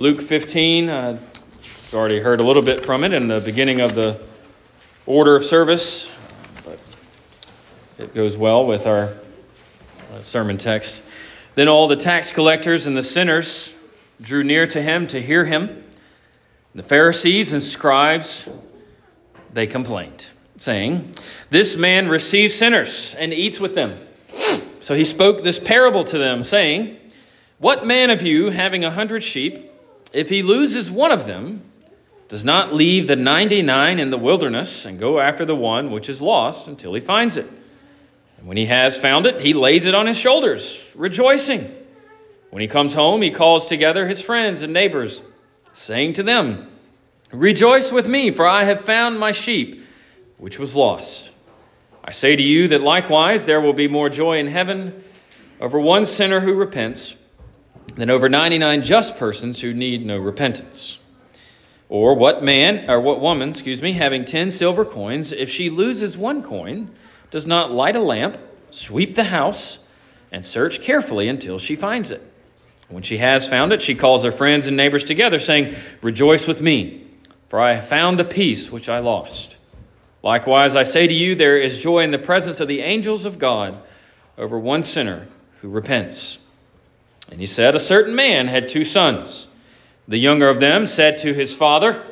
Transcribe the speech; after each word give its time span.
Luke 0.00 0.22
15, 0.22 0.88
uh, 0.88 1.18
already 1.92 2.20
heard 2.20 2.40
a 2.40 2.42
little 2.42 2.62
bit 2.62 2.86
from 2.86 3.04
it 3.04 3.12
in 3.12 3.28
the 3.28 3.38
beginning 3.38 3.82
of 3.82 3.94
the 3.94 4.18
order 5.04 5.36
of 5.36 5.44
service, 5.44 6.10
but 6.64 6.78
it 7.98 8.14
goes 8.14 8.34
well 8.34 8.64
with 8.64 8.86
our 8.86 9.12
uh, 10.10 10.22
sermon 10.22 10.56
text. 10.56 11.02
Then 11.54 11.68
all 11.68 11.86
the 11.86 11.96
tax 11.96 12.32
collectors 12.32 12.86
and 12.86 12.96
the 12.96 13.02
sinners 13.02 13.76
drew 14.22 14.42
near 14.42 14.66
to 14.68 14.80
him 14.80 15.06
to 15.08 15.20
hear 15.20 15.44
him. 15.44 15.84
The 16.74 16.82
Pharisees 16.82 17.52
and 17.52 17.62
scribes, 17.62 18.48
they 19.52 19.66
complained, 19.66 20.28
saying, 20.56 21.14
This 21.50 21.76
man 21.76 22.08
receives 22.08 22.54
sinners 22.54 23.14
and 23.16 23.34
eats 23.34 23.60
with 23.60 23.74
them. 23.74 23.96
So 24.80 24.94
he 24.94 25.04
spoke 25.04 25.42
this 25.42 25.58
parable 25.58 26.04
to 26.04 26.16
them, 26.16 26.42
saying, 26.42 26.96
What 27.58 27.84
man 27.84 28.08
of 28.08 28.22
you, 28.22 28.48
having 28.48 28.82
a 28.82 28.90
hundred 28.90 29.22
sheep, 29.22 29.69
if 30.12 30.28
he 30.28 30.42
loses 30.42 30.90
one 30.90 31.12
of 31.12 31.26
them, 31.26 31.62
does 32.28 32.44
not 32.44 32.74
leave 32.74 33.06
the 33.06 33.16
ninety 33.16 33.60
nine 33.60 33.98
in 33.98 34.10
the 34.10 34.18
wilderness 34.18 34.84
and 34.84 34.98
go 34.98 35.18
after 35.18 35.44
the 35.44 35.56
one 35.56 35.90
which 35.90 36.08
is 36.08 36.22
lost 36.22 36.68
until 36.68 36.94
he 36.94 37.00
finds 37.00 37.36
it? 37.36 37.48
And 38.38 38.46
when 38.46 38.56
he 38.56 38.66
has 38.66 38.96
found 38.96 39.26
it, 39.26 39.40
he 39.40 39.52
lays 39.52 39.84
it 39.84 39.94
on 39.94 40.06
his 40.06 40.16
shoulders, 40.16 40.92
rejoicing. 40.94 41.74
When 42.50 42.60
he 42.60 42.68
comes 42.68 42.94
home, 42.94 43.22
he 43.22 43.30
calls 43.30 43.66
together 43.66 44.06
his 44.06 44.20
friends 44.20 44.62
and 44.62 44.72
neighbors, 44.72 45.22
saying 45.72 46.14
to 46.14 46.22
them, 46.22 46.68
Rejoice 47.32 47.92
with 47.92 48.08
me, 48.08 48.30
for 48.30 48.46
I 48.46 48.64
have 48.64 48.80
found 48.80 49.20
my 49.20 49.30
sheep, 49.30 49.84
which 50.38 50.58
was 50.58 50.74
lost. 50.74 51.30
I 52.02 52.12
say 52.12 52.34
to 52.34 52.42
you 52.42 52.66
that 52.68 52.80
likewise 52.80 53.46
there 53.46 53.60
will 53.60 53.72
be 53.72 53.86
more 53.86 54.08
joy 54.08 54.38
in 54.38 54.48
heaven 54.48 55.04
over 55.60 55.78
one 55.78 56.06
sinner 56.06 56.40
who 56.40 56.54
repents 56.54 57.14
than 57.96 58.10
over 58.10 58.28
99 58.28 58.82
just 58.82 59.18
persons 59.18 59.60
who 59.60 59.74
need 59.74 60.04
no 60.04 60.18
repentance. 60.18 60.98
Or 61.88 62.14
what 62.14 62.42
man, 62.42 62.88
or 62.88 63.00
what 63.00 63.20
woman, 63.20 63.50
excuse 63.50 63.82
me, 63.82 63.92
having 63.92 64.24
10 64.24 64.50
silver 64.52 64.84
coins, 64.84 65.32
if 65.32 65.50
she 65.50 65.70
loses 65.70 66.16
one 66.16 66.42
coin, 66.42 66.90
does 67.30 67.46
not 67.46 67.72
light 67.72 67.96
a 67.96 68.00
lamp, 68.00 68.38
sweep 68.70 69.16
the 69.16 69.24
house, 69.24 69.80
and 70.30 70.46
search 70.46 70.80
carefully 70.80 71.28
until 71.28 71.58
she 71.58 71.74
finds 71.74 72.10
it? 72.10 72.22
When 72.88 73.02
she 73.02 73.18
has 73.18 73.48
found 73.48 73.72
it, 73.72 73.82
she 73.82 73.94
calls 73.94 74.24
her 74.24 74.32
friends 74.32 74.66
and 74.66 74.76
neighbors 74.76 75.04
together, 75.04 75.38
saying, 75.38 75.74
Rejoice 76.02 76.46
with 76.46 76.60
me, 76.60 77.06
for 77.48 77.60
I 77.60 77.74
have 77.74 77.88
found 77.88 78.18
the 78.18 78.24
piece 78.24 78.70
which 78.70 78.88
I 78.88 78.98
lost. 78.98 79.56
Likewise, 80.22 80.76
I 80.76 80.82
say 80.82 81.06
to 81.06 81.14
you, 81.14 81.34
there 81.34 81.58
is 81.58 81.82
joy 81.82 82.00
in 82.00 82.10
the 82.10 82.18
presence 82.18 82.60
of 82.60 82.68
the 82.68 82.80
angels 82.80 83.24
of 83.24 83.38
God 83.38 83.82
over 84.36 84.58
one 84.58 84.82
sinner 84.82 85.28
who 85.60 85.68
repents. 85.68 86.38
And 87.30 87.40
he 87.40 87.46
said, 87.46 87.74
A 87.74 87.80
certain 87.80 88.14
man 88.14 88.48
had 88.48 88.68
two 88.68 88.84
sons. 88.84 89.48
The 90.08 90.18
younger 90.18 90.48
of 90.48 90.60
them 90.60 90.86
said 90.86 91.18
to 91.18 91.32
his 91.32 91.54
father, 91.54 92.04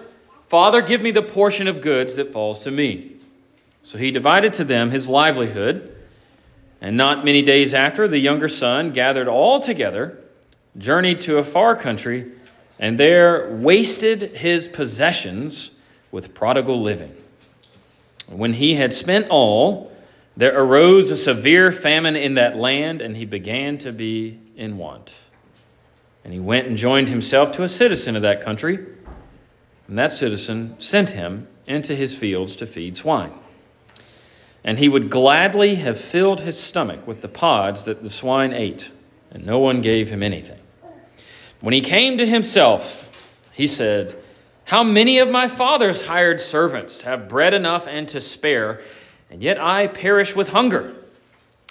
Father, 0.47 0.81
give 0.81 1.01
me 1.01 1.11
the 1.11 1.23
portion 1.23 1.69
of 1.69 1.81
goods 1.81 2.17
that 2.17 2.33
falls 2.33 2.61
to 2.61 2.71
me. 2.71 3.17
So 3.83 3.99
he 3.99 4.11
divided 4.11 4.53
to 4.55 4.65
them 4.65 4.91
his 4.91 5.09
livelihood. 5.09 5.95
And 6.81 6.97
not 6.97 7.25
many 7.25 7.43
days 7.43 7.75
after, 7.75 8.07
the 8.07 8.19
younger 8.19 8.49
son 8.49 8.93
gathered 8.93 9.29
all 9.29 9.61
together 9.61 10.19
journeyed 10.79 11.21
to 11.23 11.39
a 11.39 11.45
far 11.45 11.77
country, 11.77 12.31
and 12.79 12.99
there 12.99 13.51
wasted 13.51 14.23
his 14.37 14.69
possessions 14.69 15.73
with 16.11 16.35
prodigal 16.35 16.81
living. 16.81 17.15
When 18.29 18.55
he 18.55 18.75
had 18.75 18.95
spent 18.95 19.29
all, 19.31 19.93
there 20.37 20.57
arose 20.57 21.11
a 21.11 21.17
severe 21.17 21.73
famine 21.73 22.15
in 22.15 22.35
that 22.35 22.57
land, 22.57 23.01
and 23.01 23.17
he 23.17 23.25
began 23.25 23.79
to 23.79 23.93
be 23.93 24.39
in 24.59 24.77
want. 24.77 25.15
And 26.25 26.35
he 26.35 26.41
went 26.41 26.67
and 26.67 26.77
joined 26.77 27.09
himself 27.09 27.53
to 27.53 27.63
a 27.63 27.69
citizen 27.69 28.17
of 28.17 28.23
that 28.23 28.43
country, 28.43 28.85
and 29.87 29.97
that 29.97 30.13
citizen 30.13 30.79
sent 30.79 31.11
him 31.11 31.49
into 31.67 31.95
his 31.95 32.15
fields 32.15 32.57
to 32.57 32.67
feed 32.67 32.97
swine. 32.97 33.33
And 34.65 34.79
he 34.79 34.89
would 34.89 35.09
gladly 35.09 35.77
have 35.77 35.99
filled 35.99 36.43
his 36.43 36.61
stomach 36.61 37.07
with 37.07 37.23
the 37.23 37.29
pods 37.29 37.87
that 37.87 38.03
the 38.03 38.11
swine 38.11 38.53
ate, 38.53 38.91
and 39.31 39.47
no 39.47 39.59
one 39.59 39.81
gave 39.81 40.11
him 40.11 40.23
anything. 40.23 40.59
When 41.61 41.73
he 41.73 41.81
came 41.81 42.19
to 42.19 42.27
himself, 42.27 43.33
he 43.53 43.67
said, 43.67 44.15
How 44.65 44.83
many 44.83 45.19
of 45.19 45.31
my 45.31 45.49
father's 45.49 46.03
hired 46.07 46.41
servants 46.41 47.03
have 47.03 47.29
bread 47.29 47.55
enough 47.55 47.87
and 47.87 48.09
to 48.09 48.21
spare, 48.21 48.81
and 49.31 49.43
yet 49.43 49.59
I 49.59 49.87
perish 49.87 50.37
with 50.37 50.51
hunger? 50.51 50.95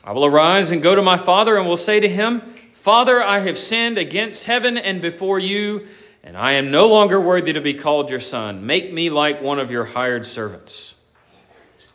I 0.03 0.13
will 0.13 0.25
arise 0.25 0.71
and 0.71 0.81
go 0.81 0.95
to 0.95 1.01
my 1.01 1.17
father 1.17 1.57
and 1.57 1.67
will 1.67 1.77
say 1.77 1.99
to 1.99 2.07
him, 2.07 2.41
Father, 2.87 3.21
I 3.21 3.39
have 3.39 3.57
sinned 3.57 3.97
against 3.97 4.45
heaven 4.45 4.77
and 4.77 5.01
before 5.01 5.39
you, 5.39 5.87
and 6.23 6.37
I 6.37 6.53
am 6.53 6.71
no 6.71 6.87
longer 6.87 7.19
worthy 7.19 7.51
to 7.51 7.59
be 7.59 7.73
called 7.73 8.09
your 8.09 8.21
son. 8.21 8.65
Make 8.65 8.93
me 8.93 9.09
like 9.09 9.41
one 9.41 9.59
of 9.59 9.69
your 9.69 9.83
hired 9.83 10.25
servants. 10.25 10.95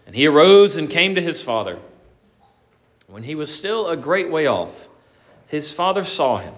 And 0.06 0.14
he 0.14 0.26
arose 0.26 0.76
and 0.76 0.90
came 0.90 1.14
to 1.14 1.22
his 1.22 1.42
father. 1.42 1.78
When 3.06 3.22
he 3.22 3.34
was 3.34 3.50
still 3.50 3.88
a 3.88 3.96
great 3.96 4.30
way 4.30 4.46
off, 4.46 4.90
his 5.46 5.72
father 5.72 6.04
saw 6.04 6.36
him 6.36 6.52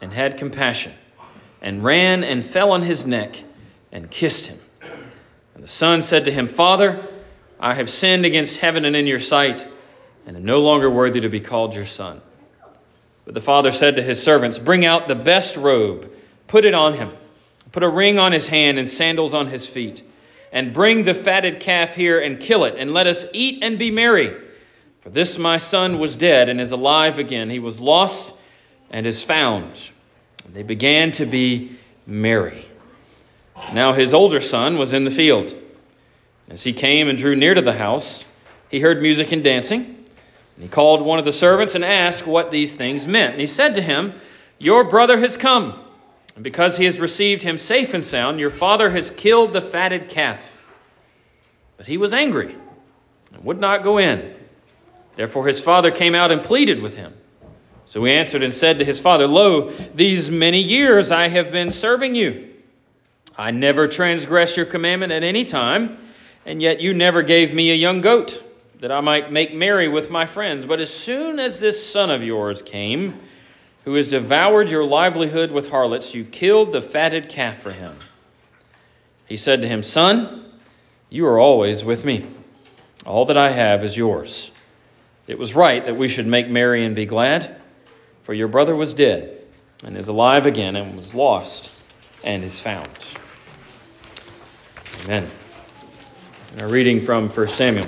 and 0.00 0.12
had 0.12 0.36
compassion, 0.36 0.92
and 1.60 1.82
ran 1.82 2.22
and 2.22 2.44
fell 2.44 2.70
on 2.70 2.82
his 2.82 3.04
neck 3.04 3.42
and 3.90 4.08
kissed 4.08 4.46
him. 4.46 4.58
And 5.56 5.64
the 5.64 5.68
son 5.68 6.00
said 6.00 6.24
to 6.26 6.32
him, 6.32 6.46
Father, 6.46 7.04
I 7.58 7.74
have 7.74 7.90
sinned 7.90 8.24
against 8.24 8.60
heaven 8.60 8.84
and 8.84 8.94
in 8.94 9.08
your 9.08 9.18
sight, 9.18 9.66
and 10.28 10.36
am 10.36 10.44
no 10.44 10.60
longer 10.60 10.88
worthy 10.88 11.20
to 11.22 11.28
be 11.28 11.40
called 11.40 11.74
your 11.74 11.86
son. 11.86 12.22
But 13.30 13.34
the 13.34 13.40
father 13.42 13.70
said 13.70 13.94
to 13.94 14.02
his 14.02 14.20
servants, 14.20 14.58
Bring 14.58 14.84
out 14.84 15.06
the 15.06 15.14
best 15.14 15.56
robe, 15.56 16.10
put 16.48 16.64
it 16.64 16.74
on 16.74 16.94
him, 16.94 17.12
put 17.70 17.84
a 17.84 17.88
ring 17.88 18.18
on 18.18 18.32
his 18.32 18.48
hand 18.48 18.76
and 18.76 18.88
sandals 18.88 19.34
on 19.34 19.46
his 19.46 19.68
feet, 19.68 20.02
and 20.50 20.72
bring 20.72 21.04
the 21.04 21.14
fatted 21.14 21.60
calf 21.60 21.94
here 21.94 22.18
and 22.18 22.40
kill 22.40 22.64
it, 22.64 22.74
and 22.76 22.92
let 22.92 23.06
us 23.06 23.26
eat 23.32 23.62
and 23.62 23.78
be 23.78 23.88
merry. 23.92 24.36
For 25.02 25.10
this 25.10 25.38
my 25.38 25.58
son 25.58 26.00
was 26.00 26.16
dead 26.16 26.48
and 26.48 26.60
is 26.60 26.72
alive 26.72 27.20
again. 27.20 27.50
He 27.50 27.60
was 27.60 27.80
lost 27.80 28.34
and 28.90 29.06
is 29.06 29.22
found. 29.22 29.90
They 30.52 30.64
began 30.64 31.12
to 31.12 31.24
be 31.24 31.78
merry. 32.08 32.66
Now 33.72 33.92
his 33.92 34.12
older 34.12 34.40
son 34.40 34.76
was 34.76 34.92
in 34.92 35.04
the 35.04 35.08
field. 35.12 35.54
As 36.48 36.64
he 36.64 36.72
came 36.72 37.08
and 37.08 37.16
drew 37.16 37.36
near 37.36 37.54
to 37.54 37.62
the 37.62 37.74
house, 37.74 38.28
he 38.68 38.80
heard 38.80 39.00
music 39.00 39.30
and 39.30 39.44
dancing. 39.44 39.99
And 40.60 40.68
he 40.68 40.74
called 40.74 41.00
one 41.00 41.18
of 41.18 41.24
the 41.24 41.32
servants 41.32 41.74
and 41.74 41.82
asked 41.82 42.26
what 42.26 42.50
these 42.50 42.74
things 42.74 43.06
meant. 43.06 43.32
And 43.32 43.40
he 43.40 43.46
said 43.46 43.74
to 43.76 43.80
him, 43.80 44.12
Your 44.58 44.84
brother 44.84 45.18
has 45.20 45.38
come, 45.38 45.82
and 46.34 46.44
because 46.44 46.76
he 46.76 46.84
has 46.84 47.00
received 47.00 47.44
him 47.44 47.56
safe 47.56 47.94
and 47.94 48.04
sound, 48.04 48.38
your 48.38 48.50
father 48.50 48.90
has 48.90 49.10
killed 49.10 49.54
the 49.54 49.62
fatted 49.62 50.10
calf. 50.10 50.58
But 51.78 51.86
he 51.86 51.96
was 51.96 52.12
angry 52.12 52.54
and 53.32 53.42
would 53.42 53.58
not 53.58 53.82
go 53.82 53.96
in. 53.96 54.34
Therefore 55.16 55.46
his 55.46 55.62
father 55.62 55.90
came 55.90 56.14
out 56.14 56.30
and 56.30 56.42
pleaded 56.42 56.82
with 56.82 56.94
him. 56.94 57.14
So 57.86 58.04
he 58.04 58.12
answered 58.12 58.42
and 58.42 58.52
said 58.52 58.78
to 58.80 58.84
his 58.84 59.00
father, 59.00 59.26
Lo, 59.26 59.70
these 59.94 60.30
many 60.30 60.60
years 60.60 61.10
I 61.10 61.28
have 61.28 61.50
been 61.50 61.70
serving 61.70 62.14
you. 62.14 62.50
I 63.38 63.50
never 63.50 63.86
transgressed 63.86 64.58
your 64.58 64.66
commandment 64.66 65.10
at 65.10 65.22
any 65.22 65.46
time, 65.46 65.96
and 66.44 66.60
yet 66.60 66.80
you 66.80 66.92
never 66.92 67.22
gave 67.22 67.54
me 67.54 67.70
a 67.70 67.74
young 67.74 68.02
goat 68.02 68.44
that 68.80 68.90
I 68.90 69.00
might 69.00 69.30
make 69.30 69.54
merry 69.54 69.88
with 69.88 70.10
my 70.10 70.26
friends. 70.26 70.64
But 70.64 70.80
as 70.80 70.92
soon 70.92 71.38
as 71.38 71.60
this 71.60 71.86
son 71.86 72.10
of 72.10 72.22
yours 72.22 72.62
came, 72.62 73.20
who 73.84 73.94
has 73.94 74.08
devoured 74.08 74.70
your 74.70 74.84
livelihood 74.84 75.50
with 75.50 75.70
harlots, 75.70 76.14
you 76.14 76.24
killed 76.24 76.72
the 76.72 76.82
fatted 76.82 77.28
calf 77.28 77.58
for 77.58 77.72
him. 77.72 77.96
He 79.26 79.36
said 79.36 79.62
to 79.62 79.68
him, 79.68 79.82
Son, 79.82 80.44
you 81.08 81.26
are 81.26 81.38
always 81.38 81.84
with 81.84 82.04
me. 82.04 82.26
All 83.06 83.24
that 83.26 83.36
I 83.36 83.50
have 83.50 83.84
is 83.84 83.96
yours. 83.96 84.50
It 85.26 85.38
was 85.38 85.54
right 85.54 85.84
that 85.86 85.96
we 85.96 86.08
should 86.08 86.26
make 86.26 86.48
merry 86.48 86.84
and 86.84 86.94
be 86.94 87.06
glad. 87.06 87.56
For 88.22 88.34
your 88.34 88.48
brother 88.48 88.74
was 88.74 88.92
dead 88.92 89.42
and 89.84 89.96
is 89.96 90.08
alive 90.08 90.44
again, 90.44 90.76
and 90.76 90.94
was 90.94 91.14
lost 91.14 91.86
and 92.22 92.44
is 92.44 92.60
found. 92.60 92.88
Amen. 95.04 95.26
And 96.52 96.62
our 96.62 96.68
reading 96.68 97.00
from 97.00 97.28
1 97.28 97.48
Samuel. 97.48 97.86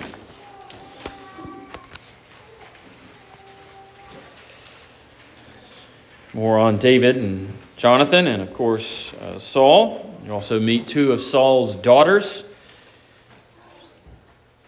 More 6.43 6.59
on 6.59 6.77
David 6.77 7.15
and 7.19 7.57
Jonathan, 7.77 8.27
and 8.27 8.43
of 8.43 8.53
course, 8.53 9.15
uh, 9.15 9.39
Saul. 9.39 10.13
You 10.27 10.33
also 10.33 10.59
meet 10.59 10.89
two 10.89 11.13
of 11.13 11.21
Saul's 11.21 11.77
daughters 11.77 12.43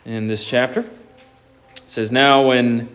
in 0.05 0.29
this 0.29 0.45
chapter. 0.45 0.83
It 0.83 1.83
says, 1.89 2.13
Now 2.13 2.47
when 2.47 2.89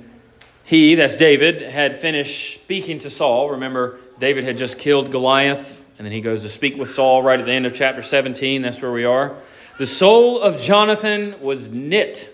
he, 0.63 0.95
that's 0.95 1.17
David, 1.17 1.61
had 1.61 1.97
finished 1.97 2.53
speaking 2.53 2.99
to 2.99 3.09
Saul. 3.09 3.49
Remember, 3.49 3.99
David 4.17 4.45
had 4.45 4.57
just 4.57 4.79
killed 4.79 5.11
Goliath, 5.11 5.83
and 5.97 6.05
then 6.05 6.13
he 6.13 6.21
goes 6.21 6.43
to 6.43 6.49
speak 6.49 6.77
with 6.77 6.87
Saul 6.87 7.21
right 7.21 7.37
at 7.37 7.45
the 7.45 7.51
end 7.51 7.65
of 7.65 7.75
chapter 7.75 8.01
17. 8.01 8.61
That's 8.61 8.81
where 8.81 8.93
we 8.93 9.03
are. 9.03 9.35
The 9.77 9.87
soul 9.87 10.39
of 10.39 10.57
Jonathan 10.57 11.41
was 11.41 11.67
knit 11.67 12.29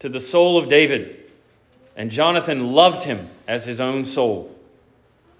to 0.00 0.10
the 0.10 0.20
soul 0.20 0.58
of 0.58 0.68
David, 0.68 1.24
and 1.96 2.10
Jonathan 2.10 2.74
loved 2.74 3.04
him 3.04 3.30
as 3.48 3.64
his 3.64 3.80
own 3.80 4.04
soul. 4.04 4.52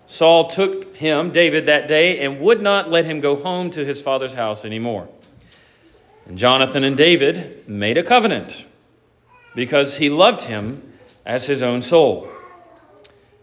Saul 0.06 0.46
took 0.46 0.96
him, 0.96 1.30
David, 1.30 1.66
that 1.66 1.88
day 1.88 2.20
and 2.20 2.40
would 2.40 2.62
not 2.62 2.90
let 2.90 3.04
him 3.04 3.20
go 3.20 3.36
home 3.36 3.70
to 3.70 3.84
his 3.84 4.00
father's 4.00 4.34
house 4.34 4.64
anymore. 4.64 5.08
And 6.26 6.38
Jonathan 6.38 6.84
and 6.84 6.96
David 6.96 7.68
made 7.68 7.98
a 7.98 8.02
covenant 8.02 8.66
because 9.54 9.96
he 9.96 10.08
loved 10.08 10.42
him 10.42 10.92
as 11.24 11.46
his 11.46 11.62
own 11.62 11.82
soul. 11.82 12.28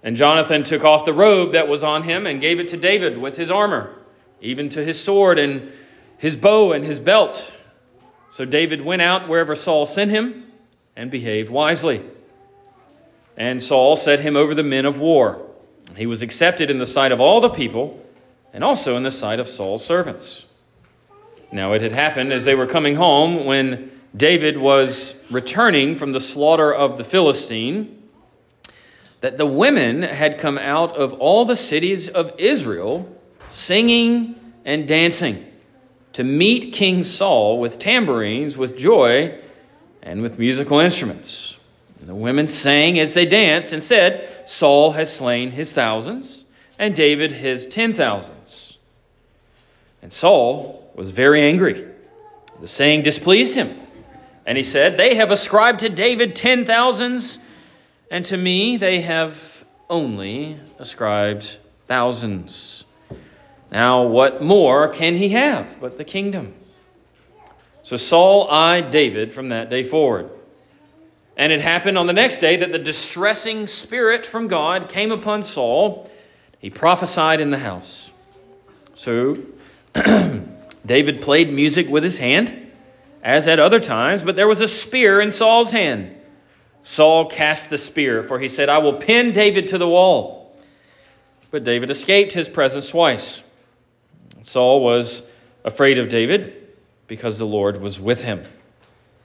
And 0.02 0.16
Jonathan 0.16 0.64
took 0.64 0.84
off 0.84 1.06
the 1.06 1.14
robe 1.14 1.52
that 1.52 1.68
was 1.68 1.84
on 1.84 2.04
him 2.04 2.26
and 2.26 2.42
gave 2.42 2.60
it 2.60 2.68
to 2.70 2.78
David 2.78 3.18
with 3.18 3.38
his 3.38 3.52
armor, 3.52 3.96
even 4.42 4.70
to 4.70 4.84
his 4.84 5.02
sword 5.02 5.40
and 5.40 5.72
his 6.18 6.36
bow 6.36 6.72
and 6.72 6.84
his 6.84 7.00
belt. 7.00 7.54
So 8.30 8.46
David 8.46 8.82
went 8.82 9.02
out 9.02 9.30
wherever 9.30 9.56
Saul 9.56 9.86
sent 9.86 10.12
him 10.12 10.46
and 10.96 11.12
behaved 11.12 11.50
wisely. 11.50 12.04
And 13.38 13.62
Saul 13.64 13.96
set 13.96 14.22
him 14.22 14.36
over 14.36 14.54
the 14.54 14.64
men 14.64 14.86
of 14.86 15.00
war. 15.00 15.46
He 15.96 16.06
was 16.06 16.22
accepted 16.22 16.70
in 16.70 16.80
the 16.80 16.86
sight 16.86 17.12
of 17.12 17.20
all 17.20 17.42
the 17.42 17.50
people 17.50 18.04
and 18.54 18.64
also 18.64 18.98
in 18.98 19.04
the 19.04 19.12
sight 19.12 19.40
of 19.40 19.48
Saul's 19.48 19.86
servants. 19.86 20.46
Now 21.52 21.74
it 21.74 21.82
had 21.82 21.92
happened 21.92 22.34
as 22.34 22.46
they 22.46 22.56
were 22.56 22.66
coming 22.66 22.96
home 22.96 23.46
when 23.46 23.92
David 24.16 24.58
was 24.58 25.16
returning 25.30 25.96
from 25.96 26.12
the 26.12 26.20
slaughter 26.20 26.74
of 26.74 26.98
the 26.98 27.04
Philistine 27.04 28.04
that 29.22 29.38
the 29.38 29.46
women 29.46 30.04
had 30.04 30.38
come 30.38 30.58
out 30.58 30.96
of 30.98 31.14
all 31.14 31.46
the 31.46 31.56
cities 31.56 32.10
of 32.10 32.34
Israel 32.38 33.10
singing 33.50 34.36
and 34.66 34.88
dancing 34.88 35.46
to 36.14 36.24
meet 36.24 36.74
King 36.74 37.04
Saul 37.04 37.60
with 37.60 37.80
tambourines, 37.80 38.58
with 38.58 38.78
joy, 38.78 39.40
and 40.02 40.22
with 40.22 40.38
musical 40.38 40.80
instruments. 40.80 41.58
And 42.00 42.10
the 42.10 42.16
women 42.16 42.48
sang 42.48 43.00
as 43.00 43.14
they 43.14 43.26
danced 43.26 43.74
and 43.74 43.82
said, 43.82 44.28
Saul 44.46 44.92
has 44.92 45.16
slain 45.16 45.52
his 45.52 45.74
thousands, 45.74 46.46
and 46.78 46.96
David 46.96 47.32
his 47.32 47.66
ten 47.66 47.94
thousands. 47.94 48.78
And 50.02 50.12
Saul 50.12 50.92
was 50.96 51.12
very 51.12 51.42
angry. 51.42 51.88
The 52.60 52.68
saying 52.68 53.04
displeased 53.04 53.56
him. 53.56 53.80
And 54.46 54.58
he 54.58 54.64
said, 54.64 54.98
They 54.98 55.16
have 55.16 55.32
ascribed 55.32 55.80
to 55.80 55.90
David 55.90 56.36
ten 56.36 56.66
thousands, 56.66 57.40
and 58.12 58.26
to 58.26 58.38
me 58.38 58.78
they 58.78 59.02
have 59.02 59.66
only 59.90 60.60
ascribed 60.80 61.58
thousands. 61.88 62.84
Now, 63.72 64.04
what 64.04 64.44
more 64.44 64.88
can 64.88 65.16
he 65.16 65.30
have 65.30 65.78
but 65.80 65.98
the 65.98 66.04
kingdom? 66.04 66.54
So 67.82 67.98
Saul 67.98 68.50
eyed 68.50 68.92
David 68.92 69.34
from 69.34 69.50
that 69.50 69.70
day 69.70 69.84
forward. 69.84 70.30
And 71.36 71.52
it 71.52 71.62
happened 71.62 71.98
on 71.98 72.08
the 72.08 72.14
next 72.14 72.38
day 72.38 72.58
that 72.58 72.72
the 72.72 72.80
distressing 72.80 73.66
spirit 73.66 74.26
from 74.26 74.48
God 74.48 74.90
came 74.90 75.12
upon 75.12 75.42
Saul. 75.42 76.10
He 76.60 76.70
prophesied 76.70 77.42
in 77.42 77.50
the 77.50 77.58
house. 77.58 78.12
So 78.94 79.38
David 80.86 81.22
played 81.22 81.52
music 81.52 81.90
with 81.90 82.04
his 82.04 82.20
hand, 82.20 82.72
as 83.24 83.48
at 83.48 83.60
other 83.60 83.80
times, 83.80 84.22
but 84.22 84.36
there 84.36 84.48
was 84.48 84.62
a 84.62 84.68
spear 84.68 85.22
in 85.22 85.32
Saul's 85.32 85.72
hand. 85.72 86.16
Saul 86.84 87.30
cast 87.30 87.70
the 87.70 87.78
spear, 87.78 88.24
for 88.24 88.40
he 88.40 88.48
said, 88.48 88.70
I 88.70 88.78
will 88.80 88.94
pin 88.94 89.32
David 89.32 89.68
to 89.70 89.78
the 89.78 89.88
wall. 89.88 90.56
But 91.50 91.64
David 91.64 91.90
escaped 91.90 92.34
his 92.34 92.50
presence 92.50 92.88
twice. 92.88 93.42
Saul 94.42 94.84
was 94.84 95.24
afraid 95.64 95.98
of 95.98 96.10
David 96.10 96.68
because 97.08 97.38
the 97.38 97.46
Lord 97.46 97.82
was 97.82 98.00
with 98.00 98.24
him, 98.24 98.44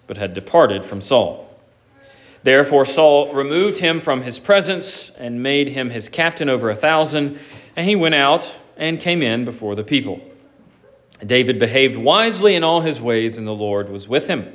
but 0.06 0.16
had 0.16 0.34
departed 0.34 0.84
from 0.84 1.00
Saul. 1.00 1.47
Therefore, 2.42 2.84
Saul 2.84 3.32
removed 3.32 3.78
him 3.78 4.00
from 4.00 4.22
his 4.22 4.38
presence 4.38 5.10
and 5.10 5.42
made 5.42 5.68
him 5.68 5.90
his 5.90 6.08
captain 6.08 6.48
over 6.48 6.70
a 6.70 6.76
thousand, 6.76 7.38
and 7.76 7.88
he 7.88 7.96
went 7.96 8.14
out 8.14 8.54
and 8.76 9.00
came 9.00 9.22
in 9.22 9.44
before 9.44 9.74
the 9.74 9.84
people. 9.84 10.20
David 11.24 11.58
behaved 11.58 11.96
wisely 11.96 12.54
in 12.54 12.62
all 12.62 12.82
his 12.82 13.00
ways, 13.00 13.38
and 13.38 13.46
the 13.46 13.52
Lord 13.52 13.90
was 13.90 14.08
with 14.08 14.28
him. 14.28 14.52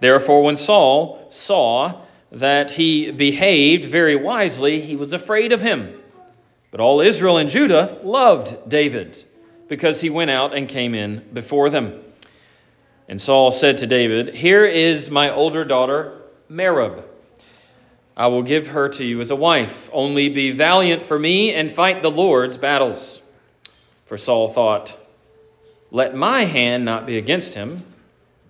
Therefore, 0.00 0.42
when 0.42 0.56
Saul 0.56 1.24
saw 1.30 2.02
that 2.32 2.72
he 2.72 3.10
behaved 3.10 3.84
very 3.84 4.16
wisely, 4.16 4.80
he 4.80 4.96
was 4.96 5.12
afraid 5.12 5.52
of 5.52 5.62
him. 5.62 5.94
But 6.70 6.80
all 6.80 7.00
Israel 7.00 7.38
and 7.38 7.48
Judah 7.48 7.98
loved 8.02 8.68
David 8.68 9.24
because 9.68 10.00
he 10.00 10.10
went 10.10 10.30
out 10.30 10.54
and 10.54 10.68
came 10.68 10.94
in 10.94 11.26
before 11.32 11.70
them. 11.70 12.02
And 13.08 13.20
Saul 13.20 13.50
said 13.50 13.78
to 13.78 13.86
David, 13.86 14.34
Here 14.34 14.64
is 14.64 15.10
my 15.10 15.30
older 15.30 15.64
daughter 15.64 16.17
Merab. 16.50 17.04
I 18.16 18.26
will 18.26 18.42
give 18.42 18.68
her 18.68 18.88
to 18.88 19.04
you 19.04 19.20
as 19.20 19.30
a 19.30 19.36
wife. 19.36 19.88
Only 19.92 20.28
be 20.28 20.50
valiant 20.50 21.04
for 21.04 21.18
me 21.18 21.52
and 21.52 21.70
fight 21.70 22.02
the 22.02 22.10
Lord's 22.10 22.56
battles. 22.56 23.22
For 24.06 24.18
Saul 24.18 24.48
thought, 24.48 24.98
Let 25.92 26.16
my 26.16 26.44
hand 26.44 26.84
not 26.84 27.06
be 27.06 27.16
against 27.16 27.54
him, 27.54 27.84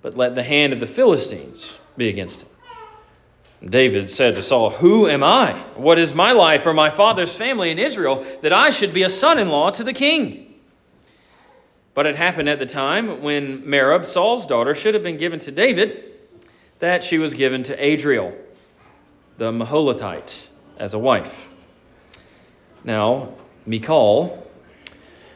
but 0.00 0.16
let 0.16 0.34
the 0.34 0.42
hand 0.42 0.72
of 0.72 0.80
the 0.80 0.86
Philistines 0.86 1.78
be 1.96 2.08
against 2.08 2.42
him. 2.42 2.48
David 3.62 4.08
said 4.08 4.36
to 4.36 4.42
Saul, 4.42 4.70
Who 4.70 5.08
am 5.08 5.22
I? 5.22 5.52
What 5.74 5.98
is 5.98 6.14
my 6.14 6.32
life 6.32 6.64
or 6.64 6.72
my 6.72 6.90
father's 6.90 7.36
family 7.36 7.70
in 7.70 7.78
Israel 7.78 8.24
that 8.40 8.52
I 8.52 8.70
should 8.70 8.94
be 8.94 9.02
a 9.02 9.10
son 9.10 9.38
in 9.38 9.50
law 9.50 9.70
to 9.70 9.84
the 9.84 9.92
king? 9.92 10.54
But 11.92 12.06
it 12.06 12.14
happened 12.14 12.48
at 12.48 12.60
the 12.60 12.66
time 12.66 13.20
when 13.20 13.62
Merab, 13.62 14.06
Saul's 14.06 14.46
daughter, 14.46 14.74
should 14.74 14.94
have 14.94 15.02
been 15.02 15.18
given 15.18 15.40
to 15.40 15.50
David 15.50 16.07
that 16.78 17.02
she 17.02 17.18
was 17.18 17.34
given 17.34 17.62
to 17.64 17.84
Adriel, 17.84 18.34
the 19.36 19.52
Meholathite, 19.52 20.48
as 20.78 20.94
a 20.94 20.98
wife. 20.98 21.48
Now, 22.84 23.34
Michal, 23.66 24.46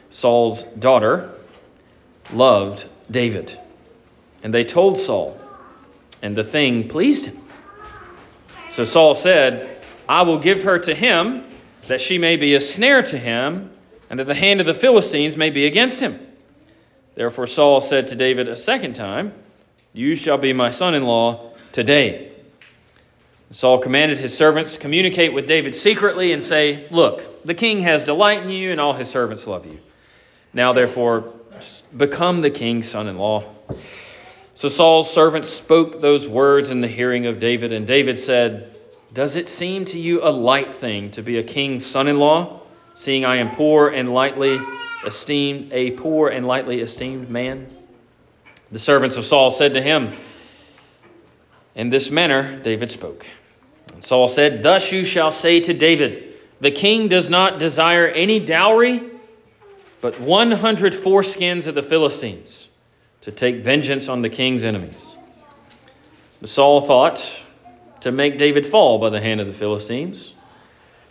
Saul's 0.09 0.63
daughter, 0.63 1.31
loved 2.31 2.87
David. 3.11 3.59
And 4.41 4.53
they 4.53 4.63
told 4.63 4.97
Saul, 4.97 5.37
and 6.21 6.35
the 6.35 6.43
thing 6.43 6.87
pleased 6.87 7.27
him. 7.27 7.37
So 8.69 8.83
Saul 8.83 9.13
said, 9.13 9.77
I 10.07 10.21
will 10.23 10.39
give 10.39 10.63
her 10.63 10.79
to 10.79 10.95
him, 10.95 11.45
that 11.87 12.01
she 12.01 12.17
may 12.17 12.37
be 12.37 12.55
a 12.55 12.61
snare 12.61 13.03
to 13.03 13.17
him, 13.17 13.71
and 14.09 14.19
that 14.19 14.25
the 14.25 14.35
hand 14.35 14.59
of 14.61 14.65
the 14.65 14.73
Philistines 14.73 15.35
may 15.35 15.49
be 15.49 15.65
against 15.65 16.01
him. 16.01 16.19
Therefore 17.15 17.47
Saul 17.47 17.81
said 17.81 18.07
to 18.07 18.15
David 18.15 18.47
a 18.47 18.55
second 18.55 18.93
time, 18.93 19.33
you 19.93 20.15
shall 20.15 20.37
be 20.39 20.53
my 20.53 20.71
son 20.71 20.95
in 20.95 21.05
law 21.05 21.51
today. 21.71 22.31
Saul 23.51 23.77
commanded 23.77 24.19
his 24.19 24.35
servants 24.35 24.77
communicate 24.77 25.31
with 25.31 25.45
David 25.45 25.75
secretly 25.75 26.33
and 26.33 26.41
say, 26.41 26.87
Look, 26.89 27.45
the 27.45 27.53
king 27.53 27.81
has 27.81 28.03
delight 28.03 28.41
in 28.41 28.49
you, 28.49 28.71
and 28.71 28.81
all 28.81 28.93
his 28.93 29.09
servants 29.09 29.45
love 29.45 29.67
you. 29.67 29.79
Now, 30.53 30.73
therefore, 30.73 31.31
become 31.95 32.41
the 32.41 32.49
king's 32.49 32.89
son 32.89 33.07
in 33.07 33.19
law. 33.19 33.45
So 34.55 34.67
Saul's 34.67 35.11
servants 35.11 35.49
spoke 35.49 36.01
those 36.01 36.27
words 36.27 36.71
in 36.71 36.81
the 36.81 36.87
hearing 36.87 37.27
of 37.27 37.39
David, 37.39 37.71
and 37.71 37.85
David 37.85 38.17
said, 38.17 38.75
Does 39.13 39.35
it 39.35 39.47
seem 39.47 39.85
to 39.85 39.99
you 39.99 40.23
a 40.23 40.31
light 40.31 40.73
thing 40.73 41.11
to 41.11 41.21
be 41.21 41.37
a 41.37 41.43
king's 41.43 41.85
son 41.85 42.07
in 42.07 42.17
law, 42.17 42.61
seeing 42.95 43.23
I 43.23 43.35
am 43.35 43.55
poor 43.55 43.89
and 43.89 44.13
lightly 44.13 44.59
esteemed, 45.05 45.71
a 45.71 45.91
poor 45.91 46.29
and 46.29 46.47
lightly 46.47 46.81
esteemed 46.81 47.29
man? 47.29 47.67
The 48.73 48.79
servants 48.79 49.17
of 49.17 49.25
Saul 49.25 49.51
said 49.51 49.75
to 49.75 49.81
him, 49.83 50.13
In 51.75 51.89
this 51.89 52.09
manner 52.09 52.57
David 52.57 52.89
spoke. 52.89 53.27
And 53.93 54.03
Saul 54.03 54.27
said, 54.27 54.63
Thus 54.63 54.91
you 54.91 55.03
shall 55.03 55.29
say 55.29 55.59
to 55.59 55.75
David, 55.75 56.33
The 56.59 56.71
king 56.71 57.07
does 57.07 57.29
not 57.29 57.59
desire 57.59 58.07
any 58.07 58.39
dowry, 58.39 59.03
but 60.01 60.19
100 60.19 60.93
foreskins 60.93 61.67
of 61.67 61.75
the 61.75 61.83
Philistines 61.83 62.69
to 63.21 63.31
take 63.31 63.57
vengeance 63.57 64.09
on 64.09 64.23
the 64.23 64.29
king's 64.29 64.63
enemies. 64.63 65.17
But 66.41 66.49
Saul 66.49 66.81
thought 66.81 67.43
to 68.01 68.11
make 68.11 68.39
David 68.39 68.65
fall 68.65 68.97
by 68.97 69.09
the 69.09 69.21
hand 69.21 69.39
of 69.39 69.45
the 69.45 69.53
Philistines. 69.53 70.33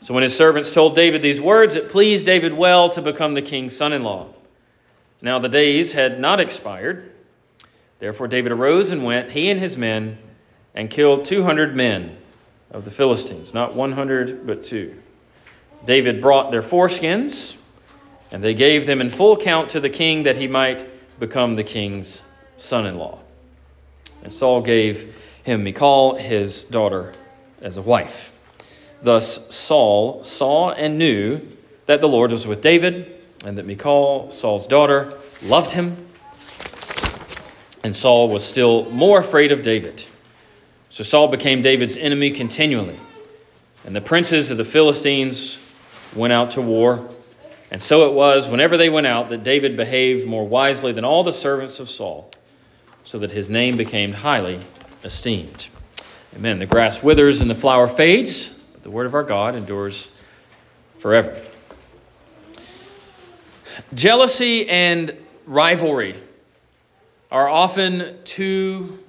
So 0.01 0.13
when 0.13 0.25
his 0.25 0.37
servants 0.37 0.73
told 0.73 0.97
David 0.97 1.23
these 1.23 1.41
words, 1.41 1.77
it 1.77 1.89
pleased 1.89 2.27
David 2.27 2.55
well 2.55 2.89
to 2.89 3.01
become 3.01 3.35
the 3.35 3.41
king's 3.41 3.77
son 3.77 3.93
in 3.93 4.03
law. 4.03 4.31
Now 5.21 5.39
the 5.39 5.49
days 5.49 5.93
had 5.93 6.19
not 6.19 6.41
expired 6.41 7.12
Therefore, 8.03 8.27
David 8.27 8.51
arose 8.51 8.91
and 8.91 9.05
went, 9.05 9.31
he 9.31 9.49
and 9.49 9.61
his 9.61 9.77
men, 9.77 10.19
and 10.75 10.91
killed 10.91 11.25
200 11.25 11.77
men 11.77 12.17
of 12.73 12.85
the 12.85 12.91
Philistines, 12.91 13.55
not 13.55 13.77
100, 13.77 14.45
but 14.45 14.65
two. 14.65 15.01
David 15.85 16.21
brought 16.21 16.51
their 16.51 16.63
foreskins, 16.63 17.59
and 18.33 18.43
they 18.43 18.55
gave 18.55 18.87
them 18.87 19.01
in 19.01 19.09
full 19.09 19.37
count 19.37 19.69
to 19.69 19.79
the 19.79 19.89
king 19.89 20.25
that 20.25 20.37
he 20.37 20.49
might 20.49 20.85
become 21.21 21.55
the 21.55 21.63
king's 21.63 22.25
son 22.57 22.87
in 22.87 22.99
law. 22.99 23.21
And 24.25 24.33
Saul 24.33 24.63
gave 24.63 25.15
him 25.45 25.63
Michal, 25.63 26.17
his 26.17 26.63
daughter, 26.63 27.13
as 27.61 27.77
a 27.77 27.83
wife. 27.83 28.37
Thus 29.01 29.55
Saul 29.55 30.25
saw 30.25 30.73
and 30.73 30.99
knew 30.99 31.41
that 31.87 32.01
the 32.01 32.09
Lord 32.09 32.33
was 32.33 32.49
with 32.49 32.63
David, 32.63 33.23
and 33.45 33.57
that 33.59 33.67
Michal, 33.67 34.29
Saul's 34.33 34.67
daughter, 34.67 35.17
loved 35.41 35.71
him 35.71 36.09
and 37.85 37.95
Saul 37.95 38.29
was 38.29 38.45
still 38.45 38.89
more 38.91 39.19
afraid 39.19 39.53
of 39.53 39.63
David. 39.63 40.05
So 40.91 41.05
Saul 41.05 41.29
became 41.29 41.63
David's 41.63 41.97
enemy 41.97 42.31
continually. 42.31 42.99
And 43.85 43.97
the 43.97 44.01
princes 44.01 44.51
of 44.51 44.59
the 44.59 44.65
Philistines 44.65 45.59
went 46.15 46.33
out 46.33 46.53
to 46.53 46.63
war. 46.63 47.09
And 47.71 47.81
so 47.81 48.09
it 48.09 48.13
was, 48.13 48.47
whenever 48.47 48.77
they 48.77 48.91
went 48.91 49.07
out, 49.07 49.31
that 49.31 49.43
David 49.43 49.77
behaved 49.77 50.27
more 50.27 50.47
wisely 50.47 50.93
than 50.93 51.05
all 51.05 51.25
the 51.25 51.33
servants 51.33 51.81
of 51.81 51.89
Saul, 51.89 52.31
so 53.05 53.19
that 53.21 53.33
his 53.33 53.49
name 53.49 53.77
became 53.77 54.13
highly 54.13 54.61
esteemed. 55.03 55.69
Amen. 56.37 56.59
The 56.59 56.67
grass 56.67 57.03
withers 57.03 57.41
and 57.41 57.51
the 57.51 57.55
flower 57.55 57.89
fades, 57.89 58.51
but 58.51 58.83
the 58.83 58.91
word 58.91 59.07
of 59.07 59.15
our 59.15 59.23
God 59.25 59.57
endures 59.57 60.09
forever. 60.99 61.41
Jealousy 63.95 64.69
and 64.69 65.17
rivalry 65.47 66.15
are 67.33 67.49
often 67.49 68.19
two, 68.25 69.03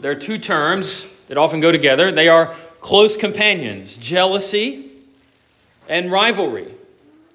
they're 0.00 0.14
two 0.14 0.38
terms 0.38 1.08
that 1.28 1.38
often 1.38 1.60
go 1.60 1.72
together. 1.72 2.12
They 2.12 2.28
are 2.28 2.54
close 2.80 3.16
companions 3.16 3.96
jealousy 3.96 4.90
and 5.88 6.12
rivalry. 6.12 6.74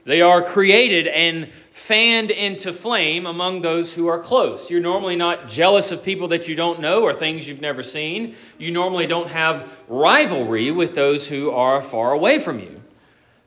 They 0.05 0.21
are 0.21 0.43
created 0.43 1.07
and 1.07 1.49
fanned 1.71 2.29
into 2.29 2.71
flame 2.71 3.25
among 3.25 3.63
those 3.63 3.95
who 3.95 4.07
are 4.07 4.19
close. 4.19 4.69
You're 4.69 4.79
normally 4.79 5.15
not 5.15 5.47
jealous 5.47 5.91
of 5.91 6.03
people 6.03 6.27
that 6.27 6.47
you 6.47 6.53
don't 6.55 6.79
know 6.79 7.01
or 7.01 7.13
things 7.13 7.47
you've 7.47 7.59
never 7.59 7.81
seen. 7.81 8.35
You 8.59 8.69
normally 8.71 9.07
don't 9.07 9.29
have 9.29 9.79
rivalry 9.87 10.69
with 10.69 10.93
those 10.93 11.27
who 11.27 11.49
are 11.49 11.81
far 11.81 12.11
away 12.11 12.37
from 12.37 12.59
you. 12.59 12.81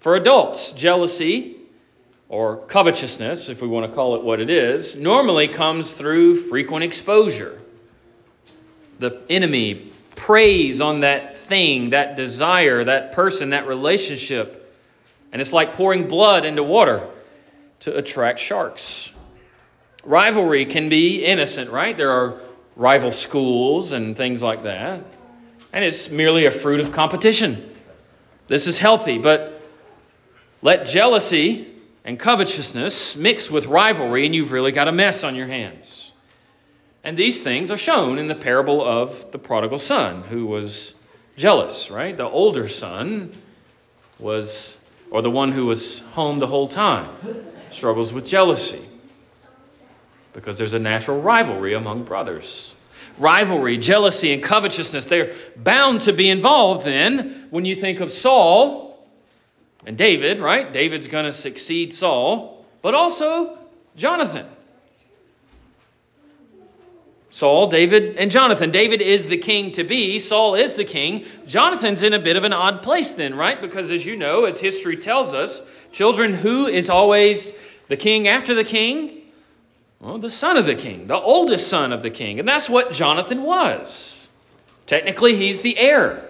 For 0.01 0.17
adults, 0.17 0.73
jealousy 0.73 1.60
or 2.31 2.59
covetousness, 2.59 3.49
if 3.49 3.61
we 3.61 3.67
want 3.67 3.91
to 3.91 3.93
call 3.93 4.15
it 4.15 4.23
what 4.23 4.39
it 4.39 4.49
is, 4.49 4.95
normally 4.95 5.49
comes 5.49 5.95
through 5.95 6.37
frequent 6.37 6.85
exposure. 6.85 7.61
The 9.01 9.21
enemy 9.29 9.91
preys 10.15 10.81
on 10.81 11.01
that 11.01 11.37
thing, 11.37 11.91
that 11.91 12.15
desire, 12.15 12.85
that 12.85 13.11
person, 13.11 13.51
that 13.51 13.67
relationship. 13.67 14.73
And 15.33 15.43
it's 15.43 15.53
like 15.53 15.73
pouring 15.75 16.07
blood 16.07 16.45
into 16.45 16.63
water 16.63 17.05
to 17.81 17.97
attract 17.97 18.39
sharks. 18.39 19.11
Rivalry 20.05 20.67
can 20.67 20.89
be 20.89 21.25
innocent, 21.25 21.71
right? 21.73 21.97
There 21.97 22.13
are 22.13 22.41
rival 22.77 23.11
schools 23.11 23.91
and 23.91 24.17
things 24.17 24.41
like 24.41 24.63
that. 24.63 25.03
And 25.73 25.85
it's 25.85 26.11
merely 26.11 26.47
a 26.47 26.53
fruit 26.53 26.79
of 26.79 26.93
competition. 26.93 27.75
This 28.47 28.69
is 28.69 28.79
healthy, 28.79 29.19
but 29.19 29.61
let 30.63 30.87
jealousy 30.87 31.70
and 32.05 32.19
covetousness 32.19 33.17
mixed 33.17 33.51
with 33.51 33.67
rivalry, 33.67 34.27
and 34.27 34.35
you've 34.35 34.53
really 34.53 34.73
got 34.73 34.89
a 34.89 34.93
mess 34.93 35.23
on 35.25 35.35
your 35.35 35.47
hands. 35.47 36.13
And 37.03 37.17
these 37.17 37.43
things 37.43 37.71
are 37.71 37.79
shown 37.79 38.19
in 38.19 38.29
the 38.29 38.35
parable 38.35 38.83
of 38.83 39.31
the 39.33 39.39
prodigal 39.39 39.79
son 39.79 40.23
who 40.25 40.47
was 40.47 40.95
jealous, 41.37 41.91
right? 41.91 42.17
The 42.17 42.29
older 42.29 42.69
son 42.69 43.33
was, 44.19 44.79
or 45.11 45.23
the 45.23 45.31
one 45.31 45.53
who 45.53 45.67
was 45.67 46.01
home 46.13 46.39
the 46.39 46.47
whole 46.47 46.69
time, 46.69 47.11
struggles 47.71 48.13
with 48.13 48.27
jealousy 48.27 48.85
because 50.33 50.59
there's 50.59 50.75
a 50.75 50.79
natural 50.79 51.21
rivalry 51.21 51.75
among 51.75 52.05
brothers. 52.05 52.75
Rivalry, 53.19 53.77
jealousy, 53.77 54.33
and 54.33 54.43
covetousness, 54.43 55.07
they're 55.07 55.35
bound 55.57 56.01
to 56.03 56.13
be 56.13 56.29
involved 56.29 56.87
then 56.87 57.47
when 57.51 57.65
you 57.65 57.75
think 57.75 58.01
of 58.01 58.11
Saul 58.11 58.90
and 59.87 59.97
David, 59.97 60.41
right? 60.41 60.73
David's 60.73 61.07
going 61.07 61.25
to 61.25 61.33
succeed 61.33 61.93
Saul, 61.93 62.65
but 62.83 62.95
also 62.95 63.59
Jonathan. 63.97 64.47
Saul, 67.31 67.69
David, 67.69 68.17
and 68.17 68.31
Jonathan. 68.31 68.73
David 68.73 69.01
is 69.01 69.29
the 69.29 69.39
king 69.39 69.71
to 69.73 69.85
be. 69.85 70.19
Saul 70.19 70.57
is 70.57 70.75
the 70.75 70.85
king. 70.85 71.25
Jonathan's 71.47 72.03
in 72.03 72.13
a 72.13 72.19
bit 72.19 72.37
of 72.37 72.43
an 72.43 72.53
odd 72.53 72.83
place 72.83 73.13
then, 73.13 73.37
right? 73.37 73.61
Because 73.61 73.91
as 73.91 74.05
you 74.05 74.17
know, 74.17 74.45
as 74.45 74.61
history 74.61 74.97
tells 74.97 75.33
us, 75.33 75.63
children, 75.93 76.35
who 76.35 76.67
is 76.67 76.91
always 76.91 77.53
the 77.87 77.97
king 77.97 78.27
after 78.27 78.53
the 78.53 78.65
king? 78.65 79.23
Well, 80.01 80.19
the 80.19 80.31
son 80.31 80.57
of 80.57 80.67
the 80.67 80.75
king, 80.75 81.07
the 81.07 81.21
oldest 81.21 81.69
son 81.69 81.93
of 81.93 82.03
the 82.03 82.11
king. 82.11 82.41
And 82.41 82.49
that's 82.49 82.69
what 82.69 82.93
Jonathan 82.93 83.43
was. 83.43 84.29
Technically, 84.87 85.37
he's 85.37 85.61
the 85.61 85.79
heir. 85.79 86.30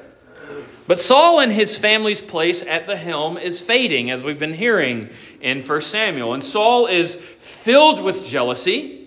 But 0.90 0.98
Saul 0.98 1.38
and 1.38 1.52
his 1.52 1.78
family's 1.78 2.20
place 2.20 2.64
at 2.64 2.88
the 2.88 2.96
helm 2.96 3.38
is 3.38 3.60
fading, 3.60 4.10
as 4.10 4.24
we've 4.24 4.40
been 4.40 4.54
hearing 4.54 5.10
in 5.40 5.62
1 5.62 5.80
Samuel. 5.82 6.34
And 6.34 6.42
Saul 6.42 6.88
is 6.88 7.14
filled 7.14 8.02
with 8.02 8.26
jealousy. 8.26 9.06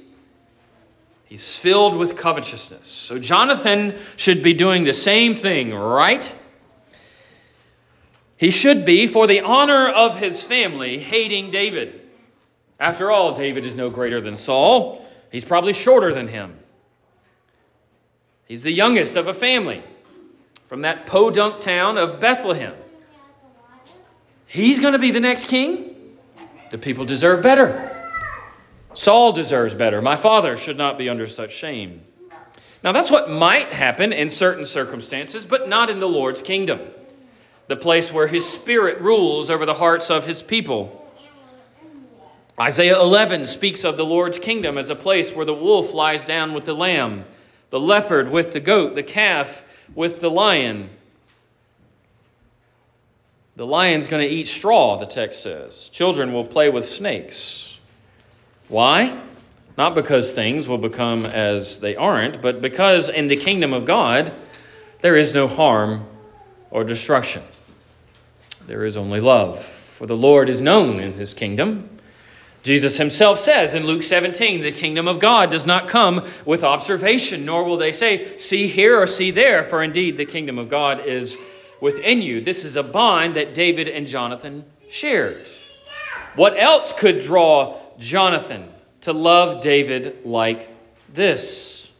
He's 1.25 1.57
filled 1.57 1.97
with 1.97 2.15
covetousness. 2.15 2.87
So 2.87 3.19
Jonathan 3.19 3.97
should 4.15 4.41
be 4.41 4.53
doing 4.53 4.85
the 4.85 4.93
same 4.93 5.35
thing, 5.35 5.73
right? 5.73 6.33
He 8.37 8.49
should 8.49 8.85
be, 8.85 9.05
for 9.05 9.27
the 9.27 9.41
honor 9.41 9.89
of 9.89 10.19
his 10.19 10.41
family, 10.41 10.99
hating 10.99 11.51
David. 11.51 11.99
After 12.79 13.11
all, 13.11 13.35
David 13.35 13.65
is 13.65 13.75
no 13.75 13.89
greater 13.89 14.21
than 14.21 14.37
Saul. 14.37 15.05
He's 15.33 15.43
probably 15.43 15.73
shorter 15.73 16.13
than 16.13 16.29
him. 16.29 16.57
He's 18.45 18.63
the 18.63 18.71
youngest 18.71 19.17
of 19.17 19.27
a 19.27 19.33
family 19.33 19.83
from 20.73 20.81
that 20.81 21.05
podunk 21.05 21.61
town 21.61 21.99
of 21.99 22.19
Bethlehem. 22.19 22.73
He's 24.47 24.79
going 24.79 24.93
to 24.93 24.97
be 24.97 25.11
the 25.11 25.19
next 25.19 25.47
king. 25.47 26.17
The 26.71 26.79
people 26.79 27.05
deserve 27.05 27.43
better. 27.43 27.95
Saul 28.95 29.33
deserves 29.33 29.75
better. 29.75 30.01
My 30.01 30.15
father 30.15 30.57
should 30.57 30.75
not 30.75 30.97
be 30.97 31.09
under 31.09 31.27
such 31.27 31.53
shame. 31.53 32.01
Now, 32.83 32.91
that's 32.91 33.11
what 33.11 33.29
might 33.29 33.71
happen 33.71 34.11
in 34.11 34.31
certain 34.31 34.65
circumstances, 34.65 35.45
but 35.45 35.69
not 35.69 35.91
in 35.91 35.99
the 35.99 36.09
Lord's 36.09 36.41
kingdom, 36.41 36.79
the 37.67 37.75
place 37.75 38.11
where 38.11 38.25
his 38.25 38.49
spirit 38.49 38.99
rules 38.99 39.51
over 39.51 39.67
the 39.67 39.75
hearts 39.75 40.09
of 40.09 40.25
his 40.25 40.41
people. 40.41 41.07
Isaiah 42.59 42.99
11 42.99 43.45
speaks 43.45 43.83
of 43.83 43.95
the 43.95 44.05
Lord's 44.05 44.39
kingdom 44.39 44.79
as 44.79 44.89
a 44.89 44.95
place 44.95 45.35
where 45.35 45.45
the 45.45 45.53
wolf 45.53 45.93
lies 45.93 46.25
down 46.25 46.51
with 46.51 46.65
the 46.65 46.73
lamb, 46.73 47.25
the 47.69 47.79
leopard 47.79 48.31
with 48.31 48.53
the 48.53 48.59
goat, 48.59 48.95
the 48.95 49.03
calf 49.03 49.63
with 49.95 50.21
the 50.21 50.29
lion. 50.29 50.89
The 53.55 53.65
lion's 53.65 54.07
going 54.07 54.27
to 54.27 54.33
eat 54.33 54.47
straw, 54.47 54.97
the 54.97 55.05
text 55.05 55.43
says. 55.43 55.89
Children 55.89 56.33
will 56.33 56.45
play 56.45 56.69
with 56.69 56.85
snakes. 56.85 57.79
Why? 58.67 59.21
Not 59.77 59.95
because 59.95 60.31
things 60.31 60.67
will 60.67 60.77
become 60.77 61.25
as 61.25 61.79
they 61.79 61.95
aren't, 61.95 62.41
but 62.41 62.61
because 62.61 63.09
in 63.09 63.27
the 63.27 63.35
kingdom 63.35 63.73
of 63.73 63.85
God, 63.85 64.33
there 65.01 65.15
is 65.15 65.33
no 65.33 65.47
harm 65.47 66.05
or 66.71 66.83
destruction. 66.83 67.43
There 68.65 68.85
is 68.85 68.97
only 68.97 69.19
love. 69.19 69.63
For 69.63 70.07
the 70.07 70.17
Lord 70.17 70.49
is 70.49 70.61
known 70.61 70.99
in 70.99 71.13
his 71.13 71.33
kingdom 71.33 71.89
Jesus 72.63 72.97
himself 72.97 73.39
says 73.39 73.75
in 73.75 73.85
Luke 73.85 74.01
17, 74.01 74.61
the 74.61 74.71
kingdom 74.71 75.05
of 75.05 75.19
God 75.19 75.51
does 75.51 75.65
not 75.65 75.89
come 75.89 76.25
with 76.45 76.63
observation, 76.63 77.45
nor 77.45 77.65
will 77.65 77.75
they 77.75 77.91
say, 77.91 78.37
see 78.37 78.67
here 78.67 78.99
or 79.01 79.05
see 79.05 79.31
there, 79.31 79.65
for 79.65 79.83
indeed 79.83 80.15
the 80.15 80.25
kingdom 80.25 80.57
of 80.57 80.69
God 80.69 81.05
is 81.05 81.37
within 81.81 82.21
you. 82.21 82.39
This 82.39 82.63
is 82.63 82.77
a 82.77 82.83
bond 82.83 83.35
that 83.35 83.53
David 83.53 83.89
and 83.89 84.07
Jonathan 84.07 84.63
shared. 84.89 85.45
What 86.35 86.57
else 86.57 86.93
could 86.93 87.21
draw 87.21 87.77
Jonathan 87.99 88.69
to 89.01 89.11
love 89.11 89.61
David 89.61 90.25
like 90.25 90.69
this? 91.13 91.91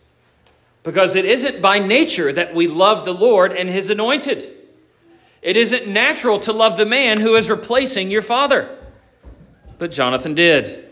Because 0.84 1.18
it 1.18 1.26
isn't 1.26 1.62
by 1.62 1.80
nature 1.80 2.32
that 2.32 2.56
we 2.56 2.68
love 2.68 3.04
the 3.04 3.14
Lord 3.14 3.52
and 3.52 3.68
his 3.68 3.90
anointed. 3.90 4.50
It 5.42 5.58
isn't 5.58 5.90
natural 5.90 6.40
to 6.40 6.54
love 6.54 6.78
the 6.78 6.86
man 6.86 7.20
who 7.20 7.36
is 7.36 7.50
replacing 7.50 8.10
your 8.10 8.22
father 8.22 8.78
but 9.78 9.92
Jonathan 9.92 10.34
did. 10.34 10.86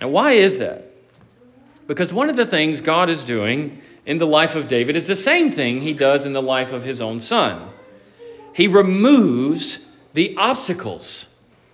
And 0.00 0.12
why 0.12 0.32
is 0.32 0.58
that? 0.58 0.84
Because 1.86 2.12
one 2.12 2.30
of 2.30 2.36
the 2.36 2.46
things 2.46 2.80
God 2.80 3.10
is 3.10 3.24
doing 3.24 3.80
in 4.06 4.18
the 4.18 4.26
life 4.26 4.54
of 4.54 4.68
David 4.68 4.96
is 4.96 5.06
the 5.06 5.16
same 5.16 5.50
thing 5.50 5.80
he 5.80 5.92
does 5.92 6.26
in 6.26 6.32
the 6.32 6.42
life 6.42 6.72
of 6.72 6.84
his 6.84 7.00
own 7.00 7.20
son. 7.20 7.70
He 8.52 8.68
removes 8.68 9.80
the 10.14 10.36
obstacles 10.36 11.28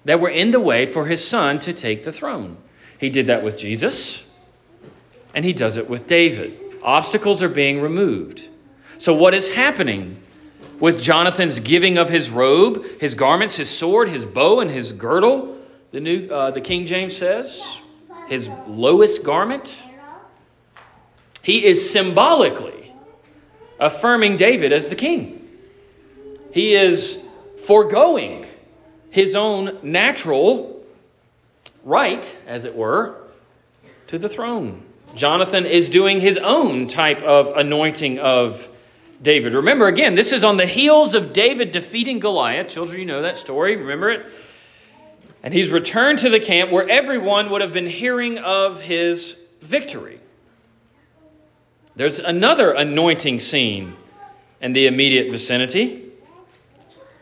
that 0.04 0.20
were 0.20 0.28
in 0.28 0.50
the 0.50 0.60
way 0.60 0.86
for 0.86 1.06
his 1.06 1.26
son 1.26 1.58
to 1.60 1.72
take 1.72 2.04
the 2.04 2.12
throne. 2.12 2.56
He 2.98 3.10
did 3.10 3.26
that 3.26 3.42
with 3.42 3.58
Jesus, 3.58 4.24
and 5.34 5.44
he 5.44 5.52
does 5.52 5.76
it 5.76 5.88
with 5.88 6.06
David. 6.06 6.58
Obstacles 6.82 7.42
are 7.42 7.48
being 7.48 7.80
removed. 7.80 8.48
So, 8.98 9.14
what 9.14 9.34
is 9.34 9.54
happening 9.54 10.22
with 10.78 11.02
Jonathan's 11.02 11.60
giving 11.60 11.98
of 11.98 12.10
his 12.10 12.30
robe, 12.30 12.84
his 13.00 13.14
garments, 13.14 13.56
his 13.56 13.70
sword, 13.70 14.08
his 14.08 14.24
bow, 14.24 14.60
and 14.60 14.70
his 14.70 14.92
girdle? 14.92 15.53
The 15.94 16.00
new 16.00 16.28
uh, 16.28 16.50
the 16.50 16.60
King 16.60 16.86
James 16.86 17.16
says, 17.16 17.80
his 18.26 18.48
lowest 18.66 19.22
garment. 19.22 19.80
He 21.40 21.64
is 21.64 21.88
symbolically 21.88 22.92
affirming 23.78 24.36
David 24.36 24.72
as 24.72 24.88
the 24.88 24.96
king. 24.96 25.48
He 26.52 26.74
is 26.74 27.24
foregoing 27.64 28.44
his 29.10 29.36
own 29.36 29.78
natural 29.84 30.84
right, 31.84 32.36
as 32.48 32.64
it 32.64 32.74
were, 32.74 33.14
to 34.08 34.18
the 34.18 34.28
throne. 34.28 34.82
Jonathan 35.14 35.64
is 35.64 35.88
doing 35.88 36.18
his 36.18 36.38
own 36.38 36.88
type 36.88 37.22
of 37.22 37.56
anointing 37.56 38.18
of 38.18 38.68
David. 39.22 39.54
Remember, 39.54 39.86
again, 39.86 40.16
this 40.16 40.32
is 40.32 40.42
on 40.42 40.56
the 40.56 40.66
heels 40.66 41.14
of 41.14 41.32
David 41.32 41.70
defeating 41.70 42.18
Goliath. 42.18 42.66
Children, 42.68 42.98
you 42.98 43.06
know 43.06 43.22
that 43.22 43.36
story. 43.36 43.76
Remember 43.76 44.10
it? 44.10 44.26
And 45.44 45.52
he's 45.52 45.70
returned 45.70 46.20
to 46.20 46.30
the 46.30 46.40
camp 46.40 46.72
where 46.72 46.88
everyone 46.88 47.50
would 47.50 47.60
have 47.60 47.74
been 47.74 47.86
hearing 47.86 48.38
of 48.38 48.80
his 48.80 49.36
victory. 49.60 50.18
There's 51.94 52.18
another 52.18 52.72
anointing 52.72 53.40
scene 53.40 53.94
in 54.62 54.72
the 54.72 54.86
immediate 54.86 55.30
vicinity. 55.30 56.10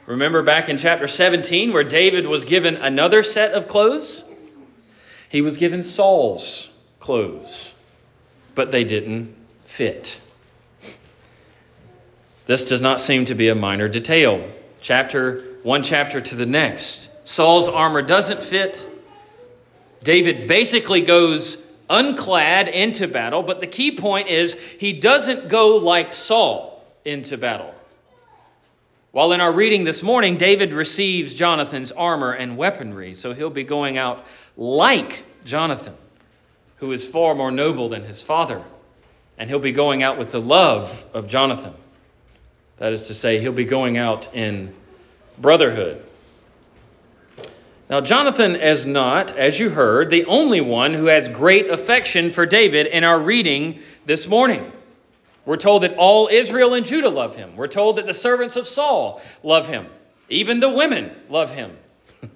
Remember 0.07 0.41
back 0.41 0.69
in 0.69 0.79
chapter 0.79 1.09
17 1.09 1.73
where 1.73 1.83
David 1.83 2.29
was 2.29 2.45
given 2.45 2.77
another 2.77 3.25
set 3.25 3.55
of 3.55 3.67
clothes? 3.67 4.23
He 5.29 5.41
was 5.41 5.57
given 5.57 5.83
Saul's 5.83 6.71
clothes, 7.01 7.75
but 8.55 8.71
they 8.71 8.85
didn't 8.85 9.35
fit. 9.65 10.21
This 12.47 12.63
does 12.63 12.81
not 12.81 13.01
seem 13.01 13.25
to 13.25 13.35
be 13.35 13.49
a 13.49 13.57
minor 13.57 13.89
detail. 13.89 14.49
Chapter 14.81 15.41
one 15.65 15.83
chapter 15.83 16.21
to 16.21 16.37
the 16.37 16.47
next. 16.47 17.09
Saul's 17.33 17.67
armor 17.67 18.03
doesn't 18.03 18.45
fit. 18.45 18.87
David 20.03 20.47
basically 20.47 21.01
goes 21.01 21.57
unclad 21.89 22.71
into 22.71 23.09
battle, 23.09 23.43
but 23.43 23.61
the 23.61 23.67
key 23.67 23.97
point 23.97 24.29
is 24.29 24.53
he 24.79 24.93
doesn't 24.93 25.49
go 25.49 25.77
like 25.77 26.13
Saul 26.13 26.85
into 27.07 27.39
battle. 27.39 27.75
While 29.13 29.33
in 29.33 29.41
our 29.41 29.51
reading 29.51 29.85
this 29.85 30.03
morning, 30.03 30.37
David 30.37 30.75
receives 30.75 31.35
Jonathan's 31.35 31.91
armor 31.91 32.33
and 32.33 32.59
weaponry, 32.59 33.15
so 33.15 33.33
he'll 33.33 33.49
be 33.49 33.65
going 33.65 33.97
out 33.97 34.27
like 34.59 35.25
Jonathan, 35.43 35.95
who 36.77 36.93
is 36.93 37.09
far 37.09 37.35
more 37.35 37.51
noble 37.51 37.89
than 37.89 38.05
his 38.05 38.21
father, 38.21 38.63
and 39.39 39.49
he'll 39.49 39.59
be 39.59 39.73
going 39.73 40.03
out 40.03 40.19
with 40.19 40.33
the 40.33 40.41
love 40.41 41.07
of 41.15 41.29
Jonathan. 41.29 41.73
That 42.77 42.93
is 42.93 43.07
to 43.07 43.15
say, 43.15 43.41
he'll 43.41 43.53
be 43.53 43.65
going 43.65 43.97
out 43.97 44.35
in 44.35 44.75
brotherhood. 45.39 46.05
Now, 47.93 48.01
Jonathan 48.01 48.57
is 48.57 48.87
not, 48.87 49.37
as 49.37 49.61
you 49.61 49.69
heard, 49.69 50.09
the 50.09 50.25
only 50.25 50.63
one 50.63 50.95
who 50.95 51.09
has 51.09 51.29
great 51.29 51.69
affection 51.69 52.31
for 52.31 52.47
David 52.47 52.87
in 52.87 53.05
our 53.05 53.21
reading 53.21 53.81
this 54.07 54.27
morning. 54.27 54.73
We're 55.45 55.59
told 55.59 55.83
that 55.83 55.99
all 55.99 56.27
Israel 56.29 56.73
and 56.73 56.87
Judah 56.87 57.11
love 57.11 57.37
him. 57.37 57.55
We're 57.55 57.69
told 57.69 57.97
that 57.97 58.07
the 58.07 58.15
servants 58.15 58.57
of 58.57 58.67
Saul 58.67 59.21
love 59.43 59.67
him. 59.67 59.89
Even 60.31 60.61
the 60.61 60.71
women 60.71 61.15
love 61.29 61.53
him. 61.53 61.77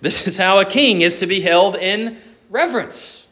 this 0.00 0.28
is 0.28 0.38
how 0.38 0.60
a 0.60 0.64
king 0.64 1.00
is 1.00 1.18
to 1.18 1.26
be 1.26 1.40
held 1.40 1.74
in 1.74 2.16
reverence. 2.48 3.26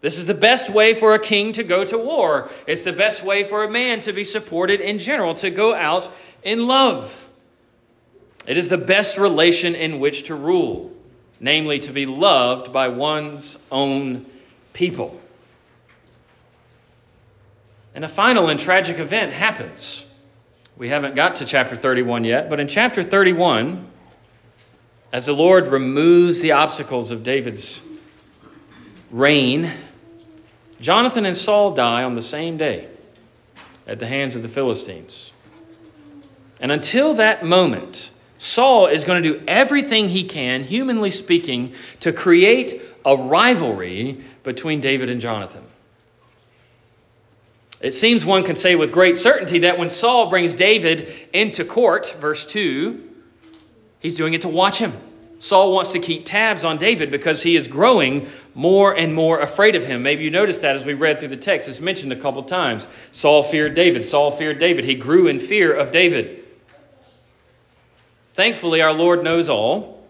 This 0.00 0.18
is 0.18 0.26
the 0.26 0.34
best 0.34 0.70
way 0.70 0.92
for 0.92 1.14
a 1.14 1.20
king 1.20 1.52
to 1.52 1.62
go 1.62 1.84
to 1.84 1.96
war. 1.96 2.50
It's 2.66 2.82
the 2.82 2.92
best 2.92 3.22
way 3.22 3.44
for 3.44 3.62
a 3.62 3.70
man 3.70 4.00
to 4.00 4.12
be 4.12 4.24
supported 4.24 4.80
in 4.80 4.98
general, 4.98 5.34
to 5.34 5.50
go 5.50 5.72
out 5.72 6.12
in 6.42 6.66
love. 6.66 7.30
It 8.44 8.56
is 8.56 8.68
the 8.68 8.76
best 8.76 9.18
relation 9.18 9.76
in 9.76 10.00
which 10.00 10.24
to 10.24 10.34
rule 10.34 10.94
namely, 11.40 11.78
to 11.80 11.92
be 11.92 12.06
loved 12.06 12.72
by 12.72 12.88
one's 12.88 13.58
own 13.70 14.26
people. 14.72 15.20
And 17.94 18.04
a 18.04 18.08
final 18.08 18.48
and 18.48 18.60
tragic 18.60 18.98
event 18.98 19.32
happens. 19.32 20.06
We 20.76 20.88
haven't 20.88 21.14
got 21.14 21.36
to 21.36 21.46
chapter 21.46 21.76
31 21.76 22.24
yet, 22.24 22.50
but 22.50 22.60
in 22.60 22.68
chapter 22.68 23.02
31, 23.02 23.88
as 25.12 25.26
the 25.26 25.32
Lord 25.32 25.68
removes 25.68 26.40
the 26.40 26.52
obstacles 26.52 27.10
of 27.10 27.22
David's 27.22 27.80
reign, 29.10 29.72
Jonathan 30.80 31.24
and 31.24 31.34
Saul 31.34 31.72
die 31.72 32.02
on 32.02 32.14
the 32.14 32.22
same 32.22 32.58
day 32.58 32.88
at 33.86 33.98
the 33.98 34.06
hands 34.06 34.36
of 34.36 34.42
the 34.42 34.48
Philistines. 34.48 35.32
And 36.60 36.70
until 36.70 37.14
that 37.14 37.44
moment, 37.44 38.10
Saul 38.38 38.86
is 38.86 39.04
going 39.04 39.22
to 39.22 39.28
do 39.28 39.44
everything 39.46 40.08
he 40.08 40.24
can, 40.24 40.64
humanly 40.64 41.10
speaking, 41.10 41.74
to 42.00 42.12
create 42.12 42.80
a 43.04 43.16
rivalry 43.16 44.24
between 44.42 44.80
David 44.80 45.08
and 45.08 45.20
Jonathan. 45.20 45.64
It 47.80 47.92
seems 47.92 48.24
one 48.24 48.42
can 48.42 48.56
say 48.56 48.74
with 48.74 48.92
great 48.92 49.16
certainty 49.16 49.60
that 49.60 49.78
when 49.78 49.88
Saul 49.88 50.30
brings 50.30 50.54
David 50.54 51.12
into 51.32 51.64
court, 51.64 52.16
verse 52.18 52.44
2, 52.46 53.02
he's 54.00 54.16
doing 54.16 54.34
it 54.34 54.40
to 54.42 54.48
watch 54.48 54.78
him. 54.78 54.94
Saul 55.38 55.74
wants 55.74 55.92
to 55.92 55.98
keep 55.98 56.24
tabs 56.24 56.64
on 56.64 56.78
David 56.78 57.10
because 57.10 57.42
he 57.42 57.56
is 57.56 57.68
growing 57.68 58.26
more 58.54 58.96
and 58.96 59.14
more 59.14 59.38
afraid 59.40 59.76
of 59.76 59.84
him. 59.84 60.02
Maybe 60.02 60.24
you 60.24 60.30
noticed 60.30 60.62
that 60.62 60.74
as 60.74 60.86
we 60.86 60.94
read 60.94 61.18
through 61.18 61.28
the 61.28 61.36
text. 61.36 61.68
It's 61.68 61.78
mentioned 61.78 62.12
a 62.12 62.16
couple 62.16 62.42
times. 62.42 62.88
Saul 63.12 63.42
feared 63.42 63.74
David. 63.74 64.06
Saul 64.06 64.30
feared 64.30 64.58
David. 64.58 64.86
He 64.86 64.94
grew 64.94 65.26
in 65.26 65.38
fear 65.38 65.74
of 65.74 65.90
David. 65.90 66.45
Thankfully, 68.36 68.82
our 68.82 68.92
Lord 68.92 69.24
knows 69.24 69.48
all 69.48 70.06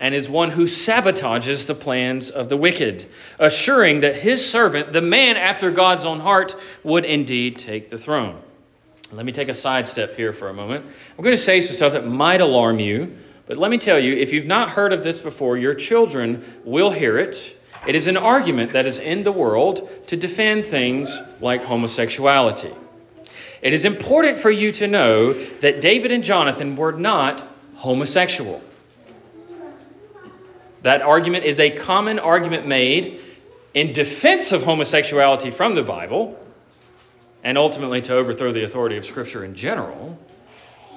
and 0.00 0.14
is 0.14 0.26
one 0.26 0.52
who 0.52 0.64
sabotages 0.64 1.66
the 1.66 1.74
plans 1.74 2.30
of 2.30 2.48
the 2.48 2.56
wicked, 2.56 3.04
assuring 3.38 4.00
that 4.00 4.16
his 4.16 4.50
servant, 4.50 4.94
the 4.94 5.02
man 5.02 5.36
after 5.36 5.70
God's 5.70 6.06
own 6.06 6.20
heart, 6.20 6.56
would 6.82 7.04
indeed 7.04 7.58
take 7.58 7.90
the 7.90 7.98
throne. 7.98 8.40
Let 9.12 9.26
me 9.26 9.32
take 9.32 9.50
a 9.50 9.54
sidestep 9.54 10.16
here 10.16 10.32
for 10.32 10.48
a 10.48 10.54
moment. 10.54 10.86
I'm 10.86 11.22
going 11.22 11.36
to 11.36 11.42
say 11.42 11.60
some 11.60 11.76
stuff 11.76 11.92
that 11.92 12.06
might 12.06 12.40
alarm 12.40 12.78
you, 12.78 13.18
but 13.46 13.58
let 13.58 13.70
me 13.70 13.76
tell 13.76 13.98
you 13.98 14.16
if 14.16 14.32
you've 14.32 14.46
not 14.46 14.70
heard 14.70 14.94
of 14.94 15.04
this 15.04 15.18
before, 15.18 15.58
your 15.58 15.74
children 15.74 16.62
will 16.64 16.92
hear 16.92 17.18
it. 17.18 17.54
It 17.86 17.94
is 17.94 18.06
an 18.06 18.16
argument 18.16 18.72
that 18.72 18.86
is 18.86 18.98
in 18.98 19.24
the 19.24 19.32
world 19.32 19.90
to 20.06 20.16
defend 20.16 20.64
things 20.64 21.20
like 21.42 21.64
homosexuality. 21.64 22.72
It 23.60 23.74
is 23.74 23.84
important 23.84 24.38
for 24.38 24.50
you 24.50 24.72
to 24.72 24.86
know 24.86 25.34
that 25.34 25.82
David 25.82 26.12
and 26.12 26.24
Jonathan 26.24 26.74
were 26.74 26.92
not 26.92 27.46
homosexual. 27.78 28.60
That 30.82 31.00
argument 31.00 31.44
is 31.44 31.60
a 31.60 31.70
common 31.70 32.18
argument 32.18 32.66
made 32.66 33.20
in 33.72 33.92
defense 33.92 34.50
of 34.50 34.64
homosexuality 34.64 35.52
from 35.52 35.76
the 35.76 35.84
Bible 35.84 36.36
and 37.44 37.56
ultimately 37.56 38.00
to 38.02 38.14
overthrow 38.14 38.52
the 38.52 38.64
authority 38.64 38.96
of 38.96 39.06
Scripture 39.06 39.44
in 39.44 39.54
general. 39.54 40.18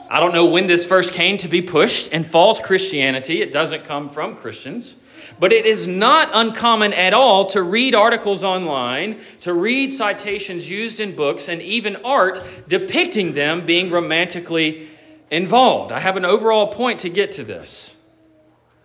I 0.09 0.19
don't 0.19 0.33
know 0.33 0.47
when 0.47 0.65
this 0.65 0.83
first 0.83 1.13
came 1.13 1.37
to 1.37 1.47
be 1.47 1.61
pushed 1.61 2.11
in 2.11 2.23
false 2.23 2.59
Christianity. 2.59 3.43
It 3.43 3.51
doesn't 3.51 3.85
come 3.85 4.09
from 4.09 4.35
Christians. 4.35 4.95
But 5.39 5.53
it 5.53 5.67
is 5.67 5.85
not 5.85 6.31
uncommon 6.33 6.93
at 6.93 7.13
all 7.13 7.45
to 7.47 7.61
read 7.61 7.93
articles 7.93 8.43
online, 8.43 9.21
to 9.41 9.53
read 9.53 9.91
citations 9.91 10.67
used 10.67 10.99
in 10.99 11.15
books, 11.15 11.47
and 11.47 11.61
even 11.61 11.97
art 11.97 12.41
depicting 12.67 13.35
them 13.35 13.67
being 13.67 13.91
romantically 13.91 14.89
involved. 15.31 15.91
I 15.91 15.99
have 15.99 16.17
an 16.17 16.25
overall 16.25 16.67
point 16.67 16.99
to 16.99 17.09
get 17.09 17.31
to 17.33 17.43
this. 17.43 17.95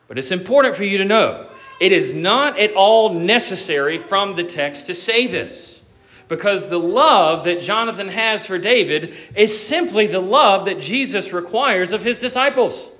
But 0.08 0.16
it's 0.16 0.30
important 0.30 0.76
for 0.76 0.84
you 0.84 0.98
to 0.98 1.04
know 1.04 1.48
it 1.80 1.92
is 1.92 2.14
not 2.14 2.58
at 2.58 2.72
all 2.72 3.12
necessary 3.12 3.98
from 3.98 4.36
the 4.36 4.44
text 4.44 4.86
to 4.86 4.94
say 4.94 5.26
this. 5.26 5.82
Because 6.28 6.68
the 6.68 6.78
love 6.78 7.44
that 7.44 7.60
Jonathan 7.60 8.08
has 8.08 8.46
for 8.46 8.58
David 8.58 9.14
is 9.36 9.60
simply 9.60 10.06
the 10.06 10.20
love 10.20 10.64
that 10.64 10.80
Jesus 10.80 11.32
requires 11.32 11.92
of 11.92 12.02
his 12.02 12.20
disciples. 12.20 12.90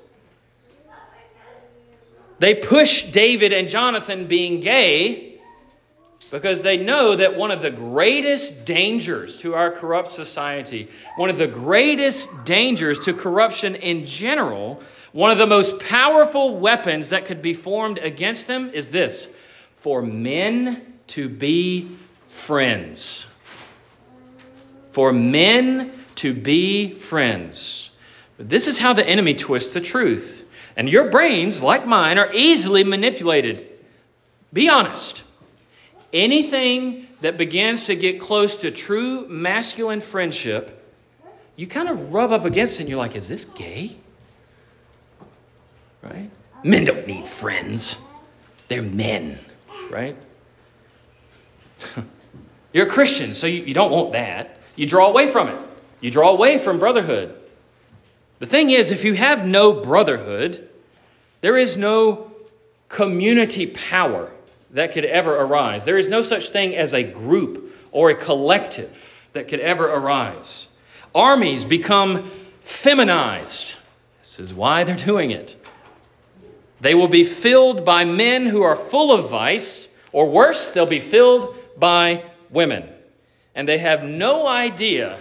They 2.39 2.55
push 2.55 3.11
David 3.11 3.53
and 3.53 3.69
Jonathan 3.69 4.27
being 4.27 4.61
gay 4.61 5.36
because 6.31 6.63
they 6.63 6.77
know 6.77 7.15
that 7.15 7.37
one 7.37 7.51
of 7.51 7.63
the 7.63 7.71
greatest 7.71 8.65
dangers 8.65 9.37
to 9.39 9.55
our 9.55 9.71
corrupt 9.71 10.09
society, 10.09 10.89
one 11.17 11.31
of 11.31 11.39
the 11.39 11.47
greatest 11.47 12.29
dangers 12.45 12.99
to 13.01 13.15
corruption 13.15 13.77
in 13.77 14.05
general, 14.05 14.83
one 15.13 15.31
of 15.31 15.39
the 15.39 15.47
most 15.47 15.81
powerful 15.81 16.59
weapons 16.59 17.11
that 17.11 17.25
could 17.25 17.41
be 17.41 17.55
formed 17.55 17.99
against 17.99 18.47
them 18.47 18.71
is 18.71 18.91
this 18.91 19.29
for 19.77 20.03
men 20.03 20.95
to 21.07 21.29
be 21.29 21.89
friends. 22.27 23.27
For 24.91 25.13
men 25.13 25.93
to 26.17 26.35
be 26.35 26.95
friends. 26.95 27.91
This 28.39 28.67
is 28.67 28.79
how 28.79 28.93
the 28.93 29.07
enemy 29.07 29.35
twists 29.35 29.75
the 29.75 29.81
truth. 29.81 30.47
And 30.77 30.91
your 30.91 31.11
brains, 31.11 31.63
like 31.63 31.87
mine, 31.87 32.19
are 32.19 32.33
easily 32.35 32.85
manipulated. 32.85 33.67
Be 34.53 34.69
honest. 34.69 35.23
Anything 36.17 37.09
that 37.21 37.37
begins 37.37 37.85
to 37.85 37.95
get 37.95 38.19
close 38.19 38.57
to 38.59 38.71
true 38.71 39.29
masculine 39.29 40.01
friendship, 40.01 40.83
you 41.57 41.67
kind 41.67 41.91
of 41.91 42.11
rub 42.11 42.33
up 42.33 42.47
against 42.47 42.77
it 42.77 42.85
and 42.85 42.89
you're 42.89 42.97
like, 42.97 43.15
is 43.15 43.29
this 43.29 43.45
gay? 43.45 43.97
Right? 46.01 46.31
Men 46.65 46.87
don't 46.87 47.07
need 47.07 47.27
friends, 47.27 47.99
they're 48.69 48.81
men, 48.81 49.39
right? 49.91 50.17
you're 52.73 52.87
a 52.87 52.91
Christian, 52.91 53.35
so 53.35 53.47
you, 53.47 53.65
you 53.65 53.75
don't 53.75 53.91
want 53.91 54.13
that. 54.13 54.57
You 54.75 54.87
draw 54.87 55.09
away 55.09 55.27
from 55.27 55.49
it, 55.49 55.59
you 56.01 56.11
draw 56.11 56.31
away 56.31 56.57
from 56.57 56.79
brotherhood. 56.79 57.39
The 58.39 58.47
thing 58.47 58.71
is, 58.71 58.91
if 58.91 59.05
you 59.05 59.13
have 59.13 59.47
no 59.47 59.83
brotherhood, 59.83 60.67
there 61.43 61.59
is 61.59 61.77
no 61.77 62.33
community 62.89 63.67
power 63.67 64.33
that 64.77 64.93
could 64.93 65.07
ever 65.07 65.37
arise. 65.37 65.87
There 65.87 65.97
is 65.97 66.09
no 66.09 66.21
such 66.21 66.51
thing 66.51 66.77
as 66.77 66.93
a 66.93 67.03
group 67.03 67.75
or 67.93 68.11
a 68.11 68.15
collective 68.15 69.27
that 69.33 69.49
could 69.49 69.61
ever 69.61 69.87
arise. 69.87 70.69
Armies 71.15 71.65
become 71.65 72.31
feminized. 72.61 73.77
This 74.21 74.39
is 74.39 74.53
why 74.53 74.85
they're 74.85 74.95
doing 74.95 75.31
it. 75.31 75.57
They 76.79 76.95
will 76.95 77.09
be 77.09 77.25
filled 77.25 77.87
by 77.87 78.05
men 78.05 78.47
who 78.47 78.63
are 78.63 78.77
full 78.77 79.13
of 79.13 79.31
vice, 79.31 79.89
or 80.13 80.29
worse, 80.29 80.71
they'll 80.73 80.85
be 80.85 81.01
filled 81.01 81.55
by 81.79 82.25
women. 82.51 82.87
And 83.55 83.67
they 83.67 83.79
have 83.79 84.05
no 84.05 84.47
idea 84.47 85.21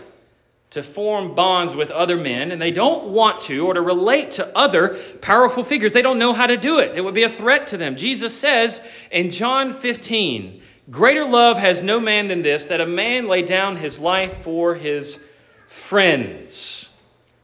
to 0.76 0.84
form 0.84 1.34
bonds 1.34 1.74
with 1.74 1.90
other 1.90 2.18
men, 2.18 2.52
and 2.52 2.62
they 2.62 2.70
don't 2.70 3.06
want 3.06 3.40
to, 3.40 3.66
or 3.66 3.74
to 3.74 3.80
relate 3.80 4.30
to 4.32 4.46
other 4.58 4.90
powerful 5.22 5.64
figures. 5.64 5.94
They 5.94 6.02
don't 6.02 6.20
know 6.20 6.34
how 6.34 6.48
to 6.48 6.58
do 6.58 6.80
it. 6.80 6.98
It 6.98 7.02
would 7.02 7.14
be 7.14 7.24
a 7.24 7.30
threat 7.30 7.68
to 7.68 7.78
them. 7.78 7.96
Jesus 7.96 8.38
says 8.38 8.82
in 9.10 9.32
John 9.32 9.72
15, 9.72 10.62
Greater 10.92 11.24
love 11.24 11.58
has 11.58 11.82
no 11.82 12.02
man 12.02 12.28
than 12.28 12.42
this, 12.42 12.68
that 12.68 12.82
a 12.82 12.86
man 12.86 13.30
lay 13.30 13.42
down 13.42 13.78
his 13.78 14.00
life 14.00 14.40
for 14.44 14.76
his 14.76 15.22
friends. 15.70 16.90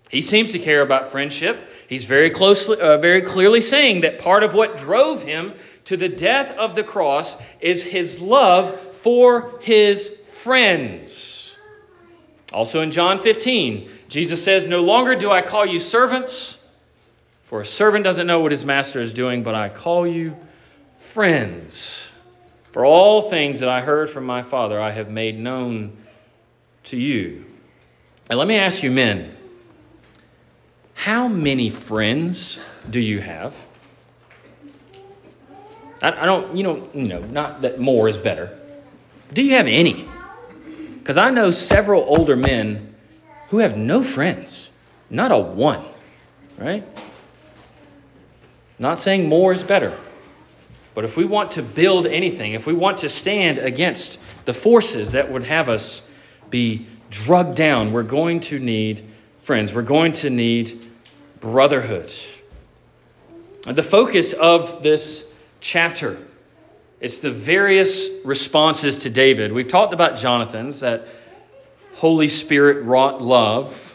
He 0.09 0.21
seems 0.21 0.51
to 0.51 0.59
care 0.59 0.81
about 0.81 1.09
friendship. 1.09 1.57
He's 1.87 2.03
very 2.03 2.31
closely, 2.31 2.81
uh, 2.81 2.97
very 2.97 3.21
clearly 3.21 3.61
saying 3.61 4.01
that 4.01 4.19
part 4.19 4.43
of 4.43 4.53
what 4.53 4.75
drove 4.75 5.23
him 5.23 5.53
to 5.85 5.95
the 5.95 6.09
death 6.09 6.51
of 6.57 6.75
the 6.75 6.83
cross 6.83 7.41
is 7.61 7.81
his 7.81 8.19
love 8.19 8.77
for 8.97 9.57
his 9.61 10.09
friends. 10.27 11.40
Also 12.51 12.81
in 12.81 12.91
John 12.91 13.19
15, 13.19 13.89
Jesus 14.09 14.43
says, 14.43 14.65
No 14.65 14.81
longer 14.81 15.15
do 15.15 15.31
I 15.31 15.41
call 15.41 15.65
you 15.65 15.79
servants, 15.79 16.57
for 17.45 17.61
a 17.61 17.65
servant 17.65 18.03
doesn't 18.03 18.27
know 18.27 18.39
what 18.39 18.51
his 18.51 18.65
master 18.65 18.99
is 18.99 19.13
doing, 19.13 19.43
but 19.43 19.55
I 19.55 19.69
call 19.69 20.05
you 20.05 20.37
friends. 20.97 22.11
For 22.71 22.85
all 22.85 23.29
things 23.29 23.59
that 23.59 23.69
I 23.69 23.81
heard 23.81 24.09
from 24.09 24.25
my 24.25 24.41
Father, 24.41 24.79
I 24.79 24.91
have 24.91 25.09
made 25.09 25.37
known 25.37 25.97
to 26.85 26.97
you. 26.97 27.45
And 28.29 28.39
let 28.39 28.47
me 28.47 28.55
ask 28.55 28.81
you, 28.81 28.91
men, 28.91 29.35
how 30.93 31.27
many 31.27 31.69
friends 31.69 32.59
do 32.89 32.99
you 32.99 33.19
have? 33.19 33.57
I, 36.01 36.11
I 36.11 36.25
don't, 36.25 36.55
you 36.55 36.63
know, 36.63 36.89
you 36.93 37.07
know, 37.07 37.19
not 37.19 37.61
that 37.61 37.79
more 37.79 38.07
is 38.07 38.17
better. 38.17 38.57
Do 39.33 39.41
you 39.41 39.55
have 39.55 39.67
any? 39.67 40.07
Because 41.01 41.17
I 41.17 41.31
know 41.31 41.49
several 41.49 42.03
older 42.03 42.35
men 42.35 42.93
who 43.49 43.57
have 43.57 43.75
no 43.75 44.03
friends, 44.03 44.69
not 45.09 45.31
a 45.31 45.37
one, 45.39 45.83
right? 46.59 46.85
Not 48.77 48.99
saying 48.99 49.27
more 49.27 49.51
is 49.51 49.63
better. 49.63 49.97
But 50.93 51.03
if 51.03 51.17
we 51.17 51.25
want 51.25 51.49
to 51.51 51.63
build 51.63 52.05
anything, 52.05 52.53
if 52.53 52.67
we 52.67 52.73
want 52.73 52.99
to 52.99 53.09
stand 53.09 53.57
against 53.57 54.19
the 54.45 54.53
forces 54.53 55.13
that 55.13 55.31
would 55.31 55.45
have 55.45 55.69
us 55.69 56.07
be 56.51 56.85
drugged 57.09 57.55
down, 57.55 57.93
we're 57.93 58.03
going 58.03 58.39
to 58.41 58.59
need 58.59 59.03
friends. 59.39 59.73
We're 59.73 59.81
going 59.81 60.13
to 60.13 60.29
need 60.29 60.85
brotherhood. 61.39 62.13
The 63.65 63.81
focus 63.81 64.33
of 64.33 64.83
this 64.83 65.27
chapter 65.61 66.19
is 67.01 67.19
the 67.19 67.31
various 67.31 68.07
responses 68.23 68.97
to 68.99 69.09
David. 69.09 69.51
We've 69.51 69.67
talked 69.67 69.93
about 69.93 70.17
Jonathan's, 70.17 70.79
that 70.79 71.07
Holy 71.95 72.29
Spirit 72.29 72.83
wrought 72.83 73.21
love 73.21 73.91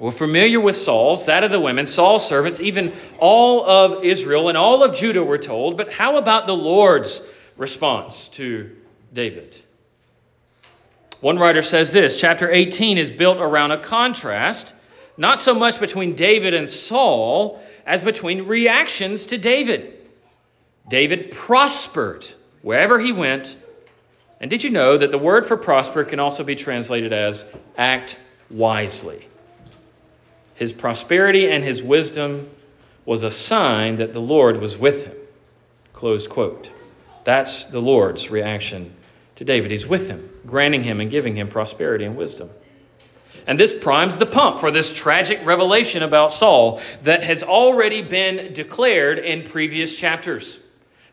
we're 0.00 0.10
familiar 0.10 0.58
with 0.58 0.78
Saul's, 0.78 1.26
that 1.26 1.44
of 1.44 1.50
the 1.50 1.60
women, 1.60 1.84
Saul's 1.84 2.26
servants, 2.26 2.58
even 2.58 2.90
all 3.18 3.68
of 3.68 4.02
Israel 4.02 4.48
and 4.48 4.56
all 4.56 4.82
of 4.82 4.94
Judah 4.94 5.22
were 5.22 5.36
told. 5.36 5.76
But 5.76 5.92
how 5.92 6.16
about 6.16 6.46
the 6.46 6.56
Lord's 6.56 7.20
response 7.58 8.26
to 8.28 8.74
David? 9.12 9.58
One 11.20 11.38
writer 11.38 11.60
says 11.60 11.92
this 11.92 12.18
chapter 12.18 12.50
18 12.50 12.96
is 12.96 13.10
built 13.10 13.36
around 13.36 13.72
a 13.72 13.78
contrast, 13.78 14.72
not 15.18 15.38
so 15.38 15.54
much 15.54 15.78
between 15.78 16.14
David 16.14 16.54
and 16.54 16.66
Saul 16.66 17.62
as 17.84 18.00
between 18.00 18.46
reactions 18.46 19.26
to 19.26 19.36
David. 19.36 19.98
David 20.88 21.30
prospered 21.30 22.26
wherever 22.62 22.98
he 22.98 23.12
went. 23.12 23.56
And 24.40 24.50
did 24.50 24.64
you 24.64 24.70
know 24.70 24.96
that 24.96 25.10
the 25.10 25.18
word 25.18 25.46
for 25.46 25.56
prosper 25.56 26.04
can 26.04 26.18
also 26.18 26.44
be 26.44 26.54
translated 26.54 27.12
as 27.12 27.44
act 27.76 28.18
wisely? 28.48 29.28
His 30.54 30.72
prosperity 30.72 31.48
and 31.48 31.64
his 31.64 31.82
wisdom 31.82 32.50
was 33.04 33.22
a 33.22 33.30
sign 33.30 33.96
that 33.96 34.12
the 34.12 34.20
Lord 34.20 34.60
was 34.60 34.76
with 34.76 35.06
him. 35.06 35.14
Close 35.92 36.26
quote. 36.26 36.70
That's 37.24 37.64
the 37.64 37.80
Lord's 37.80 38.30
reaction 38.30 38.94
to 39.36 39.44
David. 39.44 39.70
He's 39.70 39.86
with 39.86 40.08
him, 40.08 40.28
granting 40.46 40.82
him 40.82 41.00
and 41.00 41.10
giving 41.10 41.36
him 41.36 41.48
prosperity 41.48 42.04
and 42.04 42.16
wisdom. 42.16 42.50
And 43.46 43.58
this 43.58 43.74
primes 43.74 44.18
the 44.18 44.26
pump 44.26 44.60
for 44.60 44.70
this 44.70 44.92
tragic 44.92 45.44
revelation 45.44 46.02
about 46.02 46.32
Saul 46.32 46.80
that 47.02 47.24
has 47.24 47.42
already 47.42 48.02
been 48.02 48.52
declared 48.52 49.18
in 49.18 49.42
previous 49.42 49.94
chapters 49.94 50.60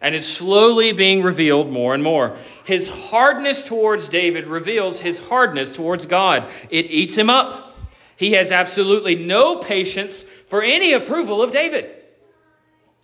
and 0.02 0.14
is 0.14 0.28
slowly 0.28 0.92
being 0.92 1.24
revealed 1.24 1.72
more 1.72 1.94
and 1.94 2.04
more. 2.04 2.36
His 2.66 2.88
hardness 2.88 3.64
towards 3.64 4.08
David 4.08 4.48
reveals 4.48 5.00
his 5.00 5.20
hardness 5.20 5.72
towards 5.72 6.06
God, 6.06 6.50
it 6.70 6.86
eats 6.86 7.18
him 7.18 7.30
up. 7.30 7.76
He 8.16 8.34
has 8.34 8.52
absolutely 8.52 9.16
no 9.16 9.58
patience 9.58 10.24
for 10.24 10.64
any 10.64 10.94
approval 10.94 11.42
of 11.42 11.52
David. 11.52 11.94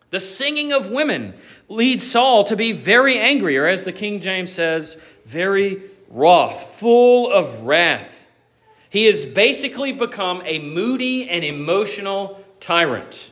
The 0.10 0.20
singing 0.20 0.72
of 0.72 0.90
women 0.92 1.34
leads 1.70 2.10
Saul 2.10 2.44
to 2.46 2.56
be 2.56 2.72
very 2.72 3.18
angry, 3.18 3.58
or 3.58 3.68
as 3.68 3.84
the 3.84 3.92
King 3.92 4.22
James 4.22 4.52
says, 4.52 4.98
very 5.26 5.82
wroth, 6.10 6.78
full 6.80 7.32
of 7.32 7.62
wrath. 7.62 8.28
He 8.90 9.06
has 9.06 9.26
basically 9.26 9.92
become 9.92 10.44
a 10.46 10.60
moody 10.60 11.28
and 11.28 11.44
emotional 11.44 12.44
tyrant. 12.60 13.32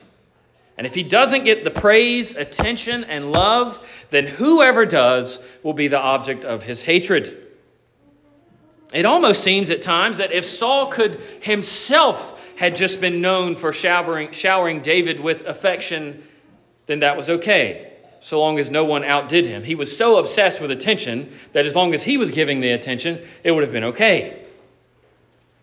And 0.78 0.86
if 0.86 0.94
he 0.94 1.02
doesn't 1.02 1.44
get 1.44 1.64
the 1.64 1.70
praise, 1.70 2.34
attention, 2.34 3.04
and 3.04 3.32
love, 3.32 4.06
then 4.10 4.26
whoever 4.26 4.86
does 4.86 5.38
will 5.62 5.74
be 5.74 5.88
the 5.88 6.00
object 6.00 6.44
of 6.44 6.62
his 6.62 6.82
hatred. 6.82 7.48
It 8.92 9.04
almost 9.04 9.42
seems 9.42 9.70
at 9.70 9.82
times 9.82 10.18
that 10.18 10.32
if 10.32 10.44
Saul 10.44 10.86
could 10.86 11.20
himself 11.40 12.38
had 12.56 12.76
just 12.76 13.00
been 13.00 13.20
known 13.20 13.56
for 13.56 13.72
showering, 13.72 14.32
showering 14.32 14.80
David 14.80 15.20
with 15.20 15.46
affection, 15.46 16.22
then 16.86 17.00
that 17.00 17.16
was 17.16 17.28
okay, 17.28 17.92
so 18.20 18.38
long 18.40 18.58
as 18.58 18.70
no 18.70 18.84
one 18.84 19.04
outdid 19.04 19.46
him. 19.46 19.64
He 19.64 19.74
was 19.74 19.96
so 19.96 20.18
obsessed 20.18 20.60
with 20.60 20.70
attention 20.70 21.32
that 21.52 21.66
as 21.66 21.74
long 21.74 21.94
as 21.94 22.02
he 22.02 22.18
was 22.18 22.30
giving 22.30 22.60
the 22.60 22.70
attention, 22.70 23.20
it 23.42 23.52
would 23.52 23.62
have 23.62 23.72
been 23.72 23.84
okay. 23.84 24.44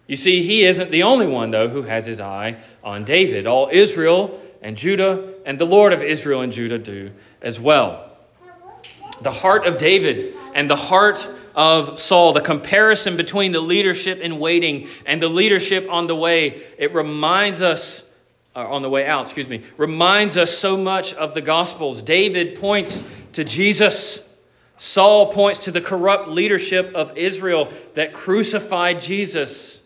You 0.08 0.15
see, 0.15 0.41
he 0.41 0.63
isn't 0.63 0.89
the 0.89 1.04
only 1.04 1.28
one, 1.28 1.52
though, 1.52 1.69
who 1.69 1.84
has 1.84 2.08
his 2.08 2.19
eye 2.19 2.58
on 2.84 3.06
David. 3.06 3.45
All 3.45 3.69
Israel 3.72 4.41
and 4.62 4.78
Judah 4.78 5.34
and 5.45 5.60
the 5.60 5.65
Lord 5.65 5.93
of 5.93 6.04
Israel 6.04 6.41
and 6.41 6.52
Judah 6.52 6.78
do 6.78 7.12
as 7.41 7.60
well. 7.60 8.06
The 9.22 9.32
heart 9.32 9.65
of 9.65 9.78
David 9.78 10.36
and 10.54 10.69
the 10.69 10.76
heart 10.76 11.28
of 11.56 12.00
Saul, 12.00 12.34
the 12.34 12.41
comparison 12.41 13.17
between 13.17 13.52
the 13.52 13.60
leadership 13.60 14.19
in 14.19 14.39
waiting 14.39 14.88
and 15.06 15.22
the 15.22 15.28
leadership 15.28 15.88
on 15.89 16.08
the 16.08 16.15
way, 16.15 16.62
it 16.78 16.93
reminds 16.93 17.62
us, 17.62 18.04
uh, 18.56 18.67
on 18.67 18.82
the 18.82 18.89
way 18.89 19.06
out, 19.06 19.24
excuse 19.24 19.48
me, 19.48 19.63
reminds 19.78 20.38
us 20.38 20.58
so 20.58 20.78
much 20.78 21.13
of 21.15 21.34
the 21.34 21.41
Gospels. 21.41 22.02
David 22.02 22.60
points 22.60 23.04
to 23.34 23.43
Jesus. 23.43 24.26
Saul 24.78 25.34
points 25.34 25.60
to 25.60 25.72
the 25.72 25.82
corrupt 25.82 26.30
leadership 26.30 26.93
of 26.95 27.17
Israel 27.17 27.69
that 27.95 28.13
crucified 28.13 29.02
Jesus. 29.02 29.79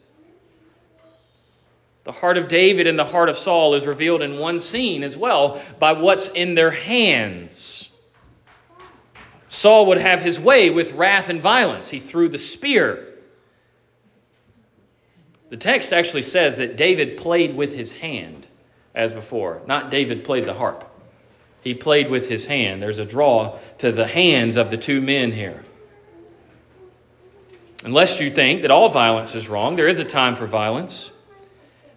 The 2.04 2.12
heart 2.12 2.38
of 2.38 2.48
David 2.48 2.86
and 2.86 3.00
the 3.00 3.06
heart 3.06 3.30
of 3.30 3.38
Saul 3.38 3.76
is 3.76 3.86
revealed 3.86 4.22
in 4.22 4.38
one 4.38 4.60
scene 4.60 5.04
as 5.04 5.16
well 5.16 5.62
by 5.80 5.94
what's 5.94 6.28
in 6.30 6.56
their 6.56 6.72
hands. 6.72 7.90
Saul 9.48 9.86
would 9.88 10.00
have 10.00 10.22
his 10.22 10.40
way 10.40 10.70
with 10.70 10.94
wrath 10.94 11.30
and 11.30 11.42
violence. 11.42 11.90
He 11.90 12.00
threw 12.00 12.28
the 12.28 12.38
spear. 12.38 13.08
The 15.50 15.58
text 15.58 15.94
actually 15.94 16.24
says 16.24 16.58
that 16.58 16.76
David 16.76 17.18
played 17.18 17.56
with 17.56 17.74
his 17.74 17.94
hand 17.94 18.48
as 18.96 19.14
before, 19.14 19.62
not 19.66 19.90
David 19.90 20.24
played 20.24 20.46
the 20.46 20.54
harp. 20.54 20.90
He 21.62 21.74
played 21.74 22.10
with 22.10 22.28
his 22.28 22.48
hand. 22.48 22.82
There's 22.82 23.00
a 23.00 23.06
draw 23.06 23.58
to 23.78 23.92
the 23.92 24.08
hands 24.08 24.58
of 24.58 24.70
the 24.70 24.78
two 24.78 25.00
men 25.00 25.32
here. 25.32 25.64
Unless 27.86 28.20
you 28.20 28.30
think 28.30 28.62
that 28.64 28.72
all 28.72 28.90
violence 28.90 29.36
is 29.36 29.48
wrong, 29.48 29.78
there 29.78 29.88
is 29.88 30.00
a 30.00 30.04
time 30.04 30.36
for 30.36 30.46
violence. 30.46 31.13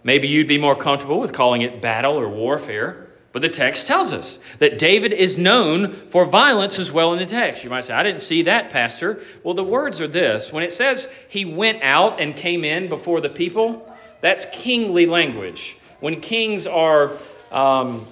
Maybe 0.06 0.28
you'd 0.28 0.46
be 0.46 0.56
more 0.56 0.76
comfortable 0.76 1.18
with 1.18 1.32
calling 1.32 1.62
it 1.62 1.82
battle 1.82 2.16
or 2.16 2.28
warfare. 2.28 3.08
But 3.32 3.42
the 3.42 3.48
text 3.48 3.88
tells 3.88 4.12
us 4.12 4.38
that 4.60 4.78
David 4.78 5.12
is 5.12 5.36
known 5.36 5.92
for 6.10 6.24
violence 6.24 6.78
as 6.78 6.92
well 6.92 7.12
in 7.12 7.18
the 7.18 7.26
text. 7.26 7.64
You 7.64 7.70
might 7.70 7.82
say, 7.82 7.92
I 7.92 8.04
didn't 8.04 8.20
see 8.20 8.42
that, 8.42 8.70
Pastor. 8.70 9.20
Well, 9.42 9.54
the 9.54 9.64
words 9.64 10.00
are 10.00 10.06
this 10.06 10.52
when 10.52 10.62
it 10.62 10.72
says 10.72 11.08
he 11.28 11.44
went 11.44 11.82
out 11.82 12.20
and 12.20 12.36
came 12.36 12.64
in 12.64 12.88
before 12.88 13.20
the 13.20 13.28
people, 13.28 13.92
that's 14.20 14.46
kingly 14.52 15.06
language. 15.06 15.76
When 15.98 16.20
kings 16.20 16.68
are 16.68 17.10
um, 17.50 18.06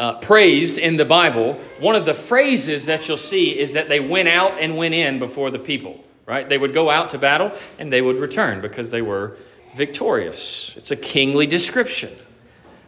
uh, 0.00 0.14
praised 0.14 0.78
in 0.78 0.96
the 0.96 1.04
Bible, 1.04 1.54
one 1.78 1.94
of 1.94 2.06
the 2.06 2.14
phrases 2.14 2.86
that 2.86 3.06
you'll 3.06 3.16
see 3.16 3.56
is 3.56 3.74
that 3.74 3.88
they 3.88 4.00
went 4.00 4.26
out 4.26 4.58
and 4.58 4.76
went 4.76 4.94
in 4.94 5.20
before 5.20 5.52
the 5.52 5.60
people, 5.60 6.04
right? 6.26 6.48
They 6.48 6.58
would 6.58 6.74
go 6.74 6.90
out 6.90 7.10
to 7.10 7.18
battle 7.18 7.52
and 7.78 7.92
they 7.92 8.02
would 8.02 8.18
return 8.18 8.60
because 8.60 8.90
they 8.90 9.00
were 9.00 9.36
victorious. 9.74 10.74
It's 10.76 10.90
a 10.90 10.96
kingly 10.96 11.46
description. 11.46 12.14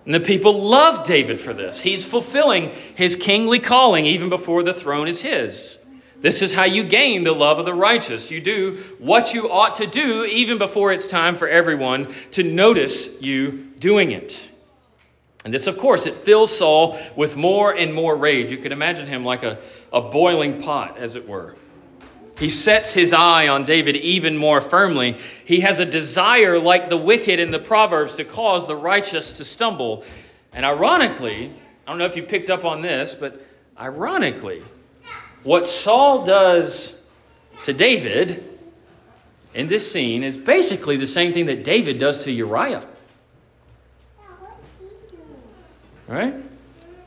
And 0.05 0.15
the 0.15 0.21
people 0.21 0.59
love 0.61 1.07
David 1.07 1.41
for 1.41 1.53
this. 1.53 1.81
He's 1.81 2.05
fulfilling 2.05 2.71
his 2.95 3.17
kingly 3.17 3.59
calling 3.59 4.07
even 4.07 4.29
before 4.29 4.63
the 4.63 4.75
throne 4.75 5.09
is 5.09 5.23
his. 5.23 5.79
This 6.21 6.43
is 6.43 6.53
how 6.53 6.65
you 6.65 6.85
gain 6.85 7.25
the 7.25 7.33
love 7.33 7.59
of 7.59 7.65
the 7.65 7.75
righteous. 7.75 8.31
You 8.31 8.41
do 8.41 8.77
what 8.99 9.33
you 9.33 9.51
ought 9.51 9.77
to 9.77 9.87
do 9.87 10.25
even 10.25 10.59
before 10.59 10.93
it's 10.93 11.07
time 11.07 11.37
for 11.37 11.49
everyone 11.49 12.15
to 12.33 12.43
notice 12.43 13.21
you 13.23 13.71
doing 13.79 14.11
it. 14.11 14.51
And 15.45 15.55
this, 15.55 15.67
of 15.67 15.79
course, 15.79 16.05
it 16.05 16.15
fills 16.15 16.57
Saul 16.57 16.99
with 17.17 17.37
more 17.37 17.75
and 17.75 17.95
more 17.95 18.15
rage. 18.15 18.51
You 18.51 18.59
can 18.59 18.73
imagine 18.73 19.07
him 19.07 19.25
like 19.25 19.43
a, 19.43 19.59
a 19.91 20.03
boiling 20.03 20.61
pot, 20.61 20.99
as 20.99 21.15
it 21.15 21.27
were. 21.27 21.57
He 22.41 22.49
sets 22.49 22.95
his 22.95 23.13
eye 23.13 23.49
on 23.49 23.65
David 23.65 23.97
even 23.97 24.35
more 24.39 24.63
firmly. 24.63 25.19
He 25.45 25.61
has 25.61 25.79
a 25.79 25.85
desire, 25.85 26.59
like 26.59 26.89
the 26.89 26.97
wicked 26.97 27.39
in 27.39 27.51
the 27.51 27.59
Proverbs, 27.59 28.15
to 28.15 28.25
cause 28.25 28.67
the 28.67 28.75
righteous 28.75 29.33
to 29.35 29.45
stumble. 29.45 30.05
And 30.55 30.65
ironically, 30.65 31.53
I 31.87 31.91
don't 31.91 31.99
know 31.99 32.07
if 32.07 32.17
you 32.17 32.23
picked 32.23 32.49
up 32.49 32.65
on 32.65 32.81
this, 32.81 33.15
but 33.15 33.45
ironically, 33.79 34.63
what 35.43 35.67
Saul 35.67 36.25
does 36.25 36.99
to 37.65 37.75
David 37.75 38.59
in 39.53 39.67
this 39.67 39.93
scene 39.93 40.25
is 40.25 40.39
basically 40.39 40.97
the 40.97 41.07
same 41.07 41.35
thing 41.35 41.45
that 41.45 41.63
David 41.63 41.99
does 41.99 42.25
to 42.25 42.33
Uriah. 42.33 42.87
Right? 46.09 46.35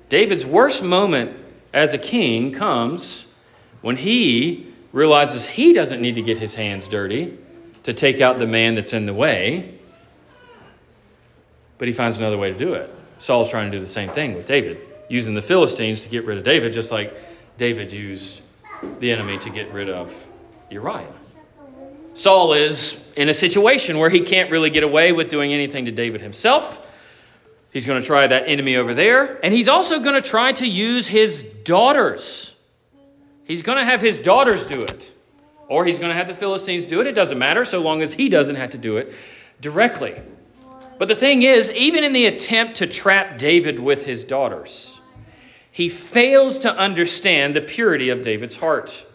David's 0.10 0.46
worst 0.46 0.84
moment 0.84 1.36
as 1.74 1.96
a 1.96 1.98
king 1.98 2.52
comes 2.52 3.26
when 3.82 3.98
he 3.98 4.73
realizes 4.94 5.46
he 5.46 5.74
doesn't 5.74 6.02
need 6.02 6.16
to 6.16 6.22
get 6.22 6.38
his 6.38 6.56
hands 6.56 6.88
dirty 6.88 7.38
to 7.84 7.94
take 7.94 8.22
out 8.22 8.40
the 8.40 8.48
man 8.48 8.76
that's 8.76 8.94
in 8.94 9.06
the 9.06 9.14
way, 9.14 9.78
but 11.78 11.88
he 11.90 11.94
finds 11.94 12.18
another 12.18 12.38
way 12.38 12.50
to 12.50 12.58
do 12.58 12.74
it. 12.74 12.90
Saul's 13.18 13.50
trying 13.50 13.70
to 13.70 13.78
do 13.78 13.82
the 13.82 13.90
same 13.90 14.10
thing 14.12 14.36
with 14.36 14.46
David, 14.46 14.80
using 15.10 15.34
the 15.34 15.42
Philistines 15.42 16.02
to 16.02 16.10
get 16.10 16.26
rid 16.26 16.38
of 16.38 16.44
David, 16.44 16.72
just 16.72 16.92
like 16.92 17.14
David 17.58 17.92
used 17.92 18.42
the 19.00 19.12
enemy 19.12 19.38
to 19.40 19.50
get 19.50 19.72
rid 19.74 19.90
of 19.90 20.28
Uriah. 20.70 21.12
Saul 22.14 22.54
is 22.54 23.04
in 23.16 23.28
a 23.30 23.34
situation 23.34 23.98
where 23.98 24.10
he 24.10 24.20
can't 24.20 24.52
really 24.52 24.70
get 24.70 24.84
away 24.84 25.12
with 25.12 25.30
doing 25.30 25.52
anything 25.52 25.86
to 25.86 25.92
David 25.92 26.22
himself. 26.22 26.88
He's 27.72 27.88
going 27.88 28.00
to 28.00 28.06
try 28.06 28.28
that 28.28 28.48
enemy 28.48 28.76
over 28.76 28.94
there, 28.94 29.40
and 29.44 29.52
he's 29.52 29.68
also 29.68 30.00
going 30.00 30.14
to 30.14 30.22
try 30.22 30.52
to 30.54 30.68
use 30.68 31.08
his 31.08 31.42
daughters. 31.42 32.53
He's 33.46 33.62
going 33.62 33.78
to 33.78 33.86
have 33.86 34.02
his 34.02 34.18
daughters 34.18 34.66
do 34.66 34.82
it, 34.82 35.12
or 35.68 35.86
he's 35.86 35.98
going 35.98 36.10
to 36.10 36.16
have 36.16 36.28
the 36.28 36.34
Philistines 36.34 36.86
do 36.86 37.02
it. 37.02 37.08
It 37.08 37.16
doesn't 37.16 37.38
matter 37.38 37.66
so 37.66 37.82
long 37.82 38.02
as 38.02 38.14
he 38.14 38.30
doesn't 38.30 38.56
have 38.56 38.70
to 38.72 38.78
do 38.78 38.98
it 38.98 39.14
directly. 39.60 40.22
But 40.98 41.08
the 41.08 41.16
thing 41.16 41.42
is, 41.42 41.72
even 41.72 42.04
in 42.04 42.14
the 42.14 42.26
attempt 42.26 42.76
to 42.76 42.88
trap 42.88 43.38
David 43.38 43.80
with 43.80 44.06
his 44.06 44.24
daughters, 44.24 45.02
he 45.72 45.90
fails 45.90 46.60
to 46.60 46.76
understand 46.76 47.56
the 47.56 47.62
purity 47.62 48.10
of 48.10 48.22
David's 48.22 48.58
heart. 48.58 49.06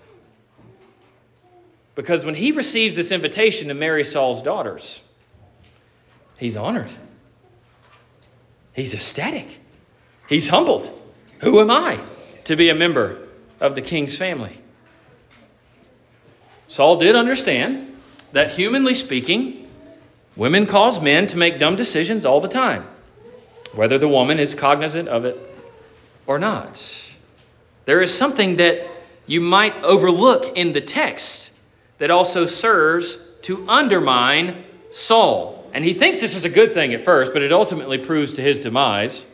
Because 1.94 2.24
when 2.24 2.34
he 2.34 2.52
receives 2.52 2.96
this 2.96 3.10
invitation 3.10 3.68
to 3.68 3.74
marry 3.74 4.04
Saul's 4.04 4.42
daughters, 4.42 5.02
he's 6.36 6.56
honored. 6.56 6.90
He's 8.72 8.94
ecstatic. 8.94 9.60
He's 10.28 10.48
humbled. 10.48 10.90
Who 11.40 11.60
am 11.60 11.70
I 11.70 12.00
to 12.44 12.56
be 12.56 12.68
a 12.68 12.74
member 12.74 13.27
of 13.60 13.74
the 13.74 13.82
king's 13.82 14.16
family? 14.16 14.58
Saul 16.68 16.96
did 16.96 17.16
understand 17.16 17.96
that, 18.32 18.52
humanly 18.52 18.94
speaking, 18.94 19.68
women 20.36 20.66
cause 20.66 21.00
men 21.00 21.26
to 21.28 21.38
make 21.38 21.58
dumb 21.58 21.76
decisions 21.76 22.24
all 22.24 22.40
the 22.40 22.48
time, 22.48 22.86
whether 23.72 23.98
the 23.98 24.08
woman 24.08 24.38
is 24.38 24.54
cognizant 24.54 25.08
of 25.08 25.24
it 25.24 25.38
or 26.26 26.38
not. 26.38 27.06
There 27.86 28.02
is 28.02 28.12
something 28.12 28.56
that 28.56 28.86
you 29.26 29.40
might 29.40 29.74
overlook 29.82 30.56
in 30.56 30.72
the 30.72 30.80
text 30.80 31.50
that 31.98 32.10
also 32.10 32.46
serves 32.46 33.18
to 33.42 33.68
undermine 33.68 34.64
Saul 34.92 35.58
and 35.72 35.84
he 35.84 35.94
thinks 35.94 36.20
this 36.20 36.34
is 36.34 36.44
a 36.44 36.50
good 36.50 36.72
thing 36.72 36.94
at 36.94 37.04
first, 37.04 37.32
but 37.32 37.42
it 37.42 37.52
ultimately 37.52 37.98
proves 37.98 38.36
to 38.36 38.42
his 38.42 38.62
demise. 38.62 39.26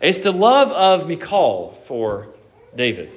It's 0.00 0.20
the 0.20 0.32
love 0.32 0.72
of 0.72 1.08
Michal 1.08 1.72
for 1.84 2.28
David. 2.74 3.10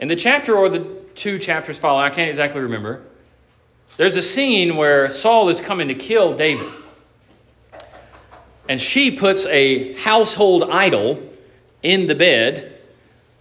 In 0.00 0.08
the 0.08 0.16
chapter 0.16 0.56
or 0.56 0.70
the 0.70 0.80
two 1.14 1.38
chapters 1.38 1.78
following, 1.78 2.06
I 2.06 2.10
can't 2.10 2.30
exactly 2.30 2.62
remember, 2.62 3.02
there's 3.98 4.16
a 4.16 4.22
scene 4.22 4.76
where 4.76 5.10
Saul 5.10 5.50
is 5.50 5.60
coming 5.60 5.88
to 5.88 5.94
kill 5.94 6.34
David. 6.34 6.72
And 8.66 8.80
she 8.80 9.10
puts 9.10 9.44
a 9.46 9.92
household 9.94 10.70
idol 10.70 11.22
in 11.82 12.06
the 12.06 12.14
bed 12.14 12.78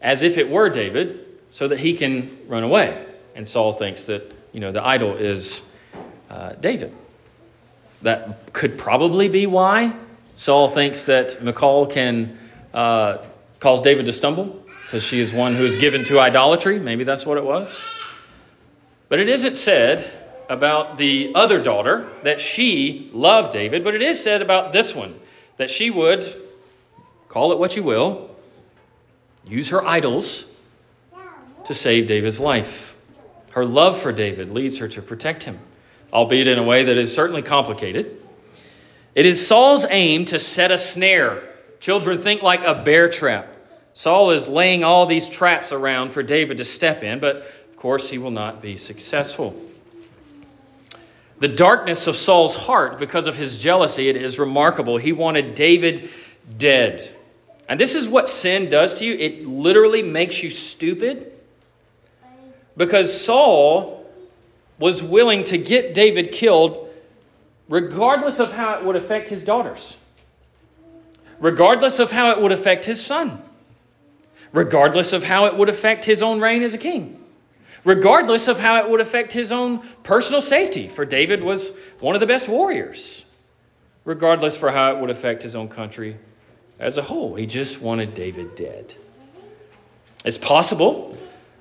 as 0.01 0.21
if 0.21 0.37
it 0.37 0.49
were 0.49 0.69
David 0.69 1.25
so 1.51 1.69
that 1.69 1.79
he 1.79 1.93
can 1.93 2.37
run 2.47 2.63
away. 2.63 3.05
And 3.35 3.47
Saul 3.47 3.73
thinks 3.73 4.05
that, 4.07 4.29
you 4.51 4.59
know, 4.59 4.73
the 4.73 4.85
idol 4.85 5.15
is 5.15 5.63
uh, 6.29 6.53
David. 6.53 6.93
That 8.01 8.51
could 8.51 8.77
probably 8.77 9.29
be 9.29 9.45
why 9.45 9.93
Saul 10.35 10.67
thinks 10.67 11.05
that 11.05 11.41
Michal 11.41 11.85
can 11.85 12.37
uh, 12.73 13.19
cause 13.61 13.81
David 13.81 14.07
to 14.07 14.13
stumble 14.13 14.65
because 14.89 15.03
she 15.03 15.19
is 15.19 15.31
one 15.31 15.53
who 15.53 15.63
is 15.63 15.75
given 15.75 16.03
to 16.05 16.19
idolatry. 16.19 16.79
Maybe 16.79 17.03
that's 17.03 17.25
what 17.25 17.37
it 17.37 17.43
was. 17.43 17.79
But 19.07 19.19
it 19.19 19.29
isn't 19.29 19.55
said 19.55 20.11
about 20.49 20.97
the 20.97 21.31
other 21.35 21.61
daughter 21.61 22.09
that 22.23 22.41
she 22.41 23.09
loved 23.13 23.53
David, 23.53 23.83
but 23.83 23.93
it 23.93 24.01
is 24.01 24.21
said 24.21 24.41
about 24.41 24.73
this 24.73 24.95
one 24.95 25.19
that 25.57 25.69
she 25.69 25.91
would, 25.91 26.25
call 27.27 27.51
it 27.51 27.59
what 27.59 27.75
you 27.75 27.83
will, 27.83 28.35
use 29.45 29.69
her 29.69 29.85
idols 29.85 30.45
to 31.65 31.73
save 31.73 32.07
David's 32.07 32.39
life. 32.39 32.97
Her 33.51 33.65
love 33.65 33.99
for 33.99 34.11
David 34.11 34.49
leads 34.49 34.77
her 34.79 34.87
to 34.87 35.01
protect 35.01 35.43
him 35.43 35.59
albeit 36.11 36.47
in 36.47 36.57
a 36.57 36.63
way 36.63 36.83
that 36.83 36.97
is 36.97 37.13
certainly 37.13 37.41
complicated. 37.41 38.17
It 39.15 39.25
is 39.25 39.45
Saul's 39.45 39.85
aim 39.89 40.25
to 40.25 40.39
set 40.39 40.71
a 40.71 40.77
snare. 40.77 41.43
Children 41.79 42.21
think 42.21 42.41
like 42.41 42.61
a 42.63 42.75
bear 42.83 43.09
trap. 43.09 43.47
Saul 43.93 44.31
is 44.31 44.47
laying 44.47 44.83
all 44.83 45.05
these 45.05 45.27
traps 45.27 45.71
around 45.71 46.11
for 46.11 46.23
David 46.23 46.57
to 46.57 46.65
step 46.65 47.03
in, 47.03 47.19
but 47.19 47.37
of 47.37 47.75
course 47.75 48.09
he 48.09 48.17
will 48.17 48.31
not 48.31 48.61
be 48.61 48.77
successful. 48.77 49.59
The 51.39 51.47
darkness 51.47 52.07
of 52.07 52.15
Saul's 52.15 52.55
heart, 52.55 52.99
because 52.99 53.27
of 53.27 53.37
his 53.37 53.61
jealousy, 53.61 54.09
it 54.09 54.17
is 54.17 54.37
remarkable. 54.37 54.97
He 54.97 55.13
wanted 55.13 55.55
David 55.55 56.09
dead. 56.57 57.15
And 57.69 57.79
this 57.79 57.95
is 57.95 58.07
what 58.07 58.27
sin 58.27 58.69
does 58.69 58.95
to 58.95 59.05
you 59.05 59.13
it 59.13 59.45
literally 59.45 60.03
makes 60.03 60.43
you 60.43 60.49
stupid. 60.49 61.31
Because 62.75 63.25
Saul 63.25 64.05
was 64.79 65.03
willing 65.03 65.43
to 65.45 65.57
get 65.57 65.93
David 65.93 66.31
killed 66.31 66.89
regardless 67.69 68.39
of 68.39 68.51
how 68.53 68.79
it 68.79 68.83
would 68.83 68.95
affect 68.95 69.29
his 69.29 69.43
daughters, 69.43 69.97
regardless 71.39 71.99
of 71.99 72.11
how 72.11 72.31
it 72.31 72.41
would 72.41 72.51
affect 72.51 72.85
his 72.85 73.03
son, 73.05 73.41
regardless 74.51 75.13
of 75.13 75.23
how 75.23 75.45
it 75.45 75.55
would 75.55 75.69
affect 75.69 76.05
his 76.05 76.21
own 76.21 76.39
reign 76.39 76.63
as 76.63 76.73
a 76.73 76.77
king, 76.77 77.23
regardless 77.83 78.47
of 78.47 78.59
how 78.59 78.77
it 78.77 78.89
would 78.89 79.01
affect 79.01 79.33
his 79.33 79.51
own 79.51 79.79
personal 80.03 80.41
safety, 80.41 80.87
for 80.87 81.05
David 81.05 81.43
was 81.43 81.71
one 81.99 82.15
of 82.15 82.21
the 82.21 82.27
best 82.27 82.47
warriors, 82.47 83.25
regardless 84.05 84.57
for 84.57 84.71
how 84.71 84.95
it 84.95 84.99
would 84.99 85.09
affect 85.09 85.43
his 85.43 85.55
own 85.55 85.67
country 85.67 86.17
as 86.79 86.97
a 86.97 87.01
whole. 87.01 87.35
He 87.35 87.45
just 87.45 87.81
wanted 87.81 88.13
David 88.13 88.55
dead. 88.55 88.95
It's 90.25 90.37
possible 90.37 91.17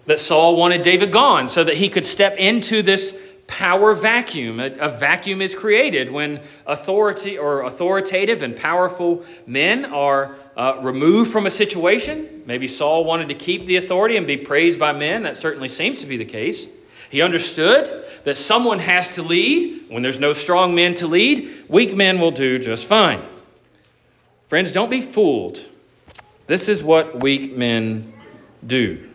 that 0.07 0.19
Saul 0.19 0.57
wanted 0.57 0.83
David 0.83 1.13
gone 1.13 1.49
so 1.49 1.63
that 1.65 1.77
he 1.77 1.89
could 1.89 2.05
step 2.05 2.37
into 2.39 2.83
this 2.83 3.17
power 3.47 3.95
vacuum. 3.95 4.61
A, 4.61 4.67
a, 4.79 4.89
vacuum 4.89 5.43
is 5.43 5.55
created 5.55 6.11
when 6.11 6.41
authority 6.67 7.37
or 7.39 7.63
authoritative 7.63 8.43
and 8.43 8.55
powerful 8.55 9.25
men 9.47 9.85
are 9.87 10.37
uh, 10.59 10.81
removed 10.83 11.31
from 11.31 11.47
a 11.47 11.51
situation. 11.51 12.43
Maybe 12.45 12.67
Saul 12.67 13.05
wanted 13.05 13.29
to 13.29 13.35
keep 13.35 13.65
the 13.67 13.77
authority 13.77 14.17
and 14.17 14.27
be 14.27 14.37
praised 14.37 14.79
by 14.79 14.93
men. 14.93 15.23
That 15.23 15.37
certainly 15.37 15.69
seems 15.69 16.01
to 16.01 16.07
be 16.07 16.17
the 16.17 16.25
case. 16.25 16.67
He 17.11 17.23
understood 17.23 18.05
that 18.25 18.37
someone 18.37 18.81
has 18.81 19.15
to 19.15 19.23
lead. 19.23 19.85
When 19.89 20.03
there's 20.03 20.19
no 20.19 20.33
strong 20.33 20.75
men 20.75 20.95
to 20.95 21.07
lead, 21.07 21.65
weak 21.69 21.95
men 21.95 22.21
will 22.21 22.33
do 22.33 22.59
just 22.59 22.87
fine. 22.87 23.23
Friends, 24.49 24.73
don't 24.73 24.91
be 24.91 25.01
fooled. 25.01 25.65
This 26.49 26.69
is 26.69 26.83
what 26.83 27.23
weak 27.23 27.57
men 27.57 28.13
do. 28.67 29.09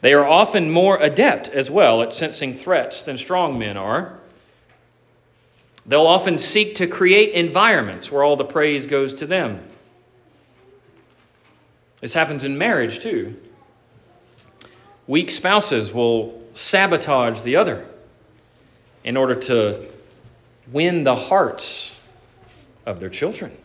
They 0.00 0.14
are 0.14 0.26
often 0.26 0.70
more 0.70 0.96
adept 0.98 1.48
as 1.48 1.70
well 1.70 2.02
at 2.02 2.12
sensing 2.12 2.54
threats 2.54 3.02
than 3.02 3.18
strong 3.18 3.58
men 3.58 3.76
are. 3.76 4.20
They'll 5.84 6.06
often 6.06 6.38
seek 6.38 6.76
to 6.76 6.86
create 6.86 7.32
environments 7.32 8.12
where 8.12 8.22
all 8.22 8.36
the 8.36 8.44
praise 8.44 8.86
goes 8.86 9.14
to 9.14 9.26
them. 9.26 9.67
This 12.00 12.14
happens 12.14 12.44
in 12.44 12.56
marriage 12.56 13.00
too. 13.00 13.36
Weak 15.06 15.30
spouses 15.30 15.92
will 15.92 16.42
sabotage 16.52 17.42
the 17.42 17.56
other 17.56 17.86
in 19.04 19.16
order 19.16 19.34
to 19.34 19.86
win 20.70 21.04
the 21.04 21.14
hearts 21.14 21.98
of 22.84 23.00
their 23.00 23.08
children. 23.08 23.56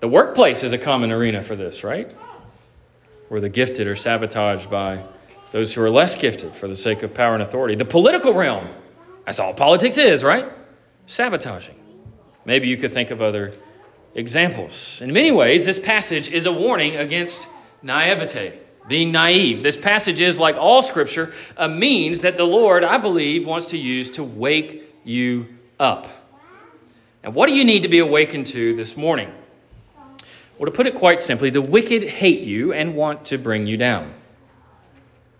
The 0.00 0.08
workplace 0.08 0.62
is 0.62 0.72
a 0.72 0.78
common 0.78 1.10
arena 1.10 1.42
for 1.42 1.56
this, 1.56 1.82
right? 1.82 2.12
Where 3.28 3.40
the 3.40 3.48
gifted 3.48 3.86
are 3.86 3.96
sabotaged 3.96 4.70
by 4.70 5.02
those 5.50 5.74
who 5.74 5.82
are 5.82 5.90
less 5.90 6.14
gifted 6.14 6.54
for 6.54 6.68
the 6.68 6.76
sake 6.76 7.02
of 7.02 7.14
power 7.14 7.34
and 7.34 7.42
authority. 7.42 7.74
The 7.74 7.84
political 7.84 8.34
realm, 8.34 8.68
that's 9.24 9.40
all 9.40 9.54
politics 9.54 9.98
is, 9.98 10.22
right? 10.22 10.46
Sabotaging. 11.06 11.76
Maybe 12.44 12.68
you 12.68 12.76
could 12.76 12.92
think 12.92 13.10
of 13.10 13.22
other 13.22 13.52
examples. 14.16 15.00
In 15.00 15.12
many 15.12 15.30
ways, 15.30 15.64
this 15.64 15.78
passage 15.78 16.30
is 16.30 16.46
a 16.46 16.52
warning 16.52 16.96
against 16.96 17.46
naivete, 17.82 18.58
being 18.88 19.12
naive. 19.12 19.62
This 19.62 19.76
passage 19.76 20.20
is, 20.20 20.40
like 20.40 20.56
all 20.56 20.82
scripture, 20.82 21.32
a 21.56 21.68
means 21.68 22.22
that 22.22 22.36
the 22.36 22.44
Lord, 22.44 22.82
I 22.82 22.98
believe, 22.98 23.46
wants 23.46 23.66
to 23.66 23.78
use 23.78 24.10
to 24.12 24.24
wake 24.24 24.92
you 25.04 25.46
up. 25.78 26.08
And 27.22 27.34
what 27.34 27.46
do 27.46 27.54
you 27.54 27.64
need 27.64 27.82
to 27.82 27.88
be 27.88 27.98
awakened 27.98 28.46
to 28.48 28.74
this 28.74 28.96
morning? 28.96 29.30
Well, 30.58 30.66
to 30.66 30.72
put 30.72 30.86
it 30.86 30.94
quite 30.94 31.18
simply, 31.18 31.50
the 31.50 31.60
wicked 31.60 32.02
hate 32.02 32.40
you 32.40 32.72
and 32.72 32.96
want 32.96 33.26
to 33.26 33.38
bring 33.38 33.66
you 33.66 33.76
down. 33.76 34.14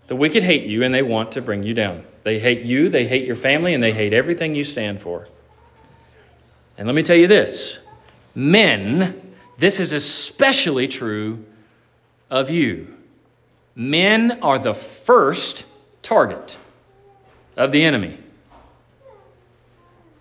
The 0.08 0.16
wicked 0.16 0.42
hate 0.42 0.66
you 0.66 0.82
and 0.84 0.94
they 0.94 1.02
want 1.02 1.32
to 1.32 1.40
bring 1.40 1.62
you 1.62 1.72
down. 1.72 2.04
They 2.22 2.38
hate 2.38 2.62
you, 2.62 2.88
they 2.90 3.06
hate 3.06 3.26
your 3.26 3.36
family, 3.36 3.72
and 3.72 3.82
they 3.82 3.92
hate 3.92 4.12
everything 4.12 4.54
you 4.54 4.64
stand 4.64 5.00
for. 5.00 5.26
And 6.76 6.86
let 6.86 6.94
me 6.94 7.02
tell 7.02 7.16
you 7.16 7.26
this 7.26 7.78
men, 8.36 9.34
this 9.58 9.80
is 9.80 9.92
especially 9.92 10.86
true 10.86 11.44
of 12.30 12.50
you. 12.50 12.94
Men 13.74 14.38
are 14.42 14.58
the 14.58 14.74
first 14.74 15.64
target 16.02 16.56
of 17.56 17.72
the 17.72 17.82
enemy. 17.82 18.18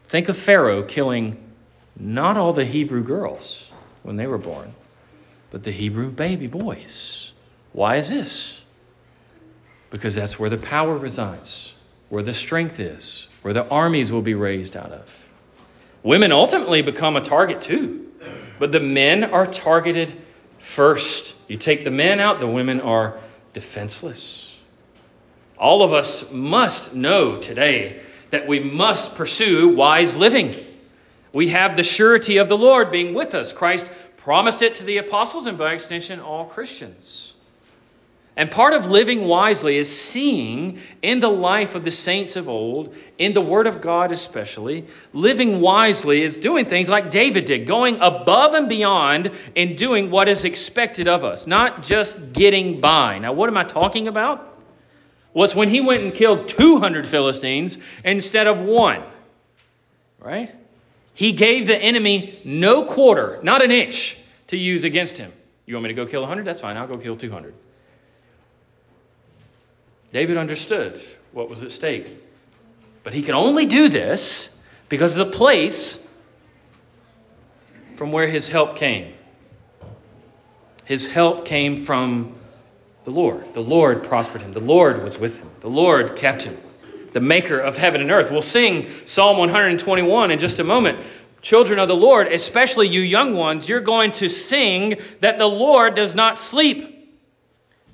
Think 0.08 0.30
of 0.30 0.38
Pharaoh 0.38 0.84
killing 0.84 1.38
not 1.98 2.38
all 2.38 2.54
the 2.54 2.66
Hebrew 2.66 3.04
girls 3.04 3.70
when 4.04 4.16
they 4.16 4.28
were 4.28 4.38
born, 4.38 4.74
but 5.52 5.64
the 5.64 5.72
Hebrew 5.72 6.10
baby 6.10 6.48
boys. 6.48 7.32
Why 7.74 7.98
is 7.98 8.10
this? 8.10 8.62
Because 9.90 10.16
that's 10.16 10.40
where 10.40 10.50
the 10.50 10.58
power 10.58 10.98
resides, 10.98 11.74
where 12.10 12.24
the 12.24 12.34
strength 12.34 12.80
is, 12.80 13.28
where 13.42 13.54
the 13.54 13.68
armies 13.70 14.12
will 14.12 14.22
be 14.22 14.34
raised 14.34 14.76
out 14.76 14.92
of. 14.92 15.30
Women 16.04 16.32
ultimately 16.32 16.82
become 16.82 17.16
a 17.16 17.22
target 17.22 17.62
too, 17.62 18.05
but 18.60 18.72
the 18.72 18.80
men 18.80 19.24
are 19.24 19.46
targeted 19.46 20.14
first. 20.60 21.36
You 21.48 21.58
take 21.58 21.84
the 21.84 21.92
men 21.92 22.20
out, 22.20 22.40
the 22.40 22.48
women 22.48 22.82
are 22.82 23.18
defenseless. 23.54 24.58
All 25.58 25.84
of 25.84 25.94
us 25.94 26.32
must 26.32 26.94
know 26.94 27.40
today 27.40 28.02
that 28.32 28.48
we 28.48 28.60
must 28.60 29.16
pursue 29.16 29.70
wise 29.70 30.18
living. 30.18 30.54
We 31.32 31.50
have 31.50 31.76
the 31.76 31.84
surety 31.84 32.38
of 32.38 32.50
the 32.50 32.58
Lord 32.58 32.92
being 32.92 33.14
with 33.14 33.34
us. 33.34 33.54
Christ 33.54 33.90
promised 34.18 34.62
it 34.62 34.76
to 34.76 34.84
the 34.84 34.98
apostles 34.98 35.46
and 35.46 35.58
by 35.58 35.74
extension, 35.74 36.20
all 36.20 36.46
Christians. 36.46 37.35
And 38.38 38.52
part 38.52 38.74
of 38.74 38.90
living 38.90 39.28
wisely 39.28 39.78
is 39.78 39.90
seeing 39.90 40.80
in 41.02 41.22
the 41.22 41.30
life 41.30 41.74
of 41.74 41.86
the 41.86 41.92
saints 41.92 42.36
of 42.36 42.50
old, 42.50 42.94
in 43.18 43.34
the 43.34 43.42
Word 43.42 43.66
of 43.66 43.80
God 43.80 44.12
especially, 44.12 44.86
living 45.14 45.62
wisely 45.62 46.22
is 46.22 46.38
doing 46.38 46.66
things 46.66 46.90
like 46.90 47.10
David 47.10 47.46
did, 47.46 47.66
going 47.66 47.98
above 48.02 48.54
and 48.54 48.68
beyond 48.68 49.32
in 49.56 49.78
doing 49.78 50.12
what 50.12 50.28
is 50.28 50.44
expected 50.44 51.08
of 51.08 51.24
us, 51.24 51.48
not 51.48 51.82
just 51.82 52.34
getting 52.34 52.82
by. 52.82 53.20
Now, 53.20 53.32
what 53.32 53.48
am 53.48 53.56
I 53.56 53.64
talking 53.64 54.08
about? 54.10 54.54
Was 55.34 55.56
when 55.56 55.70
he 55.70 55.80
went 55.80 56.04
and 56.04 56.14
killed 56.14 56.50
200 56.50 57.08
Philistines 57.08 57.78
instead 58.04 58.48
of 58.48 58.62
one, 58.62 59.02
right? 60.20 60.54
He 61.14 61.32
gave 61.32 61.68
the 61.68 61.78
enemy 61.78 62.42
no 62.44 62.84
quarter, 62.84 63.40
not 63.44 63.64
an 63.64 63.72
inch, 63.72 64.18
to 64.48 64.58
use 64.58 64.84
against 64.84 65.18
him. 65.18 65.32
You 65.66 65.76
want 65.76 65.84
me 65.84 65.88
to 65.90 65.94
go 65.94 66.06
kill 66.06 66.22
100? 66.22 66.44
That's 66.44 66.60
fine. 66.60 66.76
I'll 66.76 66.88
go 66.88 66.98
kill 66.98 67.16
200. 67.16 67.54
David 70.12 70.38
understood 70.38 71.02
what 71.32 71.50
was 71.50 71.64
at 71.64 71.72
stake. 71.72 72.08
But 73.04 73.14
he 73.14 73.22
can 73.22 73.36
only 73.36 73.66
do 73.66 73.90
this 73.90 74.50
because 74.90 75.18
of 75.18 75.28
the 75.28 75.38
place 75.38 76.02
from 77.96 78.12
where 78.12 78.28
his 78.28 78.48
help 78.48 78.76
came. 78.76 79.14
His 80.86 81.08
help 81.08 81.46
came 81.46 81.78
from 81.78 82.36
the 83.04 83.12
Lord. 83.12 83.54
The 83.54 83.62
Lord 83.62 84.04
prospered 84.04 84.42
him. 84.42 84.54
The 84.54 84.60
Lord 84.60 85.04
was 85.04 85.18
with 85.18 85.40
him. 85.40 85.50
The 85.62 85.70
Lord 85.70 86.16
kept 86.16 86.44
him. 86.44 86.58
The 87.14 87.22
maker 87.22 87.60
of 87.60 87.78
heaven 87.78 88.02
and 88.02 88.12
earth. 88.12 88.32
We'll 88.32 88.42
sing 88.42 88.90
Psalm 89.06 89.38
121 89.38 90.32
in 90.32 90.40
just 90.40 90.60
a 90.60 90.64
moment. 90.64 91.00
Children 91.42 91.80
of 91.80 91.88
the 91.88 91.96
Lord, 91.96 92.28
especially 92.28 92.88
you 92.88 93.02
young 93.02 93.36
ones, 93.36 93.70
you're 93.70 93.80
going 93.80 94.12
to 94.14 94.30
sing 94.30 95.00
that 95.20 95.38
the 95.38 95.46
Lord 95.46 95.94
does 95.94 96.16
not 96.16 96.40
sleep. 96.40 96.95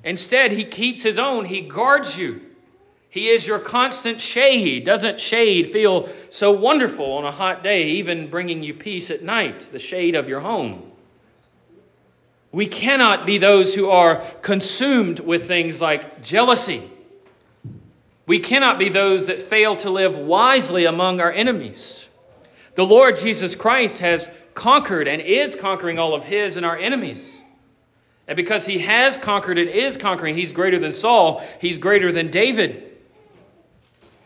Instead, 0.04 0.52
he 0.52 0.64
keeps 0.64 1.04
his 1.04 1.18
own, 1.18 1.46
he 1.46 1.62
guards 1.62 2.18
you. 2.18 2.42
He 3.10 3.28
is 3.28 3.46
your 3.46 3.60
constant 3.60 4.22
shade. 4.22 4.86
Doesn't 4.86 5.20
shade 5.20 5.72
feel 5.74 6.10
so 6.30 6.52
wonderful 6.52 7.12
on 7.12 7.26
a 7.26 7.32
hot 7.32 7.62
day, 7.62 7.90
even 7.90 8.30
bringing 8.30 8.64
you 8.64 8.74
peace 8.74 9.12
at 9.12 9.22
night, 9.22 9.70
the 9.72 9.80
shade 9.80 10.16
of 10.16 10.30
your 10.30 10.40
home? 10.40 10.92
We 12.54 12.68
cannot 12.68 13.26
be 13.26 13.38
those 13.38 13.76
who 13.76 13.90
are 13.90 14.18
consumed 14.42 15.20
with 15.20 15.46
things 15.46 15.82
like 15.82 16.24
jealousy. 16.24 16.84
We 18.26 18.40
cannot 18.40 18.80
be 18.80 18.88
those 18.88 19.28
that 19.28 19.42
fail 19.42 19.76
to 19.78 19.90
live 19.90 20.18
wisely 20.18 20.86
among 20.86 21.20
our 21.20 21.32
enemies. 21.32 22.08
The 22.76 22.86
Lord 22.86 23.18
Jesus 23.18 23.56
Christ 23.56 24.00
has 24.00 24.30
conquered 24.54 25.10
and 25.10 25.22
is 25.22 25.56
conquering 25.56 26.00
all 26.00 26.14
of 26.14 26.24
his 26.24 26.56
and 26.56 26.66
our 26.66 26.78
enemies. 26.78 27.41
And 28.28 28.38
because 28.38 28.66
he 28.66 28.80
has 28.80 29.18
conquered 29.18 29.58
and 29.58 29.70
is 29.70 29.98
conquering, 29.98 30.36
he's 30.36 30.52
greater 30.52 30.80
than 30.80 30.92
Saul, 30.92 31.44
he's 31.60 31.78
greater 31.78 32.12
than 32.12 32.30
David. 32.30 32.98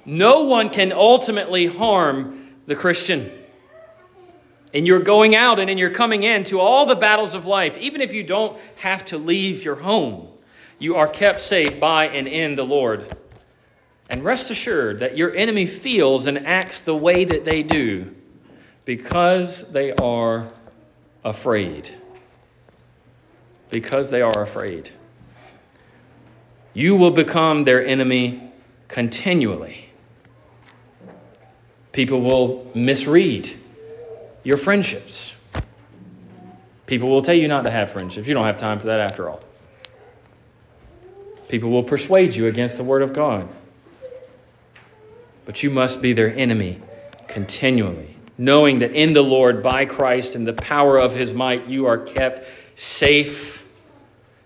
No 0.05 0.43
one 0.43 0.69
can 0.69 0.91
ultimately 0.91 1.65
harm 1.65 2.55
the 2.67 2.75
Christian. 2.75 3.31
And 4.73 4.85
you're 4.85 4.99
going 4.99 5.35
out 5.35 5.59
and 5.59 5.69
in 5.69 5.77
your 5.77 5.89
coming 5.89 6.23
in 6.23 6.43
to 6.45 6.59
all 6.59 6.85
the 6.85 6.95
battles 6.95 7.33
of 7.33 7.45
life, 7.45 7.77
even 7.77 8.01
if 8.01 8.13
you 8.13 8.23
don't 8.23 8.59
have 8.77 9.05
to 9.05 9.17
leave 9.17 9.63
your 9.63 9.75
home, 9.75 10.27
you 10.77 10.95
are 10.97 11.07
kept 11.07 11.39
safe 11.39 11.79
by 11.79 12.07
and 12.09 12.27
in 12.27 12.55
the 12.55 12.65
Lord. 12.65 13.15
And 14.09 14.23
rest 14.23 14.51
assured 14.51 14.99
that 14.99 15.17
your 15.17 15.35
enemy 15.35 15.65
feels 15.65 16.27
and 16.27 16.45
acts 16.45 16.81
the 16.81 16.95
way 16.95 17.25
that 17.25 17.45
they 17.45 17.63
do 17.63 18.13
because 18.83 19.67
they 19.71 19.93
are 19.93 20.47
afraid 21.23 21.95
because 23.69 24.09
they 24.09 24.21
are 24.21 24.41
afraid. 24.41 24.91
You 26.73 26.95
will 26.95 27.11
become 27.11 27.63
their 27.63 27.85
enemy 27.85 28.51
continually. 28.87 29.89
People 31.91 32.21
will 32.21 32.69
misread 32.75 33.53
your 34.43 34.57
friendships. 34.57 35.33
People 36.85 37.09
will 37.09 37.21
tell 37.21 37.35
you 37.35 37.47
not 37.47 37.63
to 37.63 37.71
have 37.71 37.89
friendships. 37.89 38.27
You 38.27 38.33
don't 38.33 38.45
have 38.45 38.57
time 38.57 38.79
for 38.79 38.87
that 38.87 38.99
after 38.99 39.29
all. 39.29 39.39
People 41.47 41.69
will 41.69 41.83
persuade 41.83 42.35
you 42.35 42.47
against 42.47 42.77
the 42.77 42.83
Word 42.83 43.01
of 43.01 43.13
God. 43.13 43.47
But 45.45 45.63
you 45.63 45.69
must 45.69 46.01
be 46.01 46.13
their 46.13 46.35
enemy 46.35 46.81
continually, 47.27 48.17
knowing 48.37 48.79
that 48.79 48.91
in 48.91 49.13
the 49.13 49.21
Lord, 49.21 49.63
by 49.63 49.85
Christ, 49.85 50.35
and 50.35 50.45
the 50.45 50.53
power 50.53 50.99
of 50.99 51.15
His 51.15 51.33
might, 51.33 51.67
you 51.67 51.85
are 51.85 51.97
kept 51.97 52.47
safe 52.75 53.65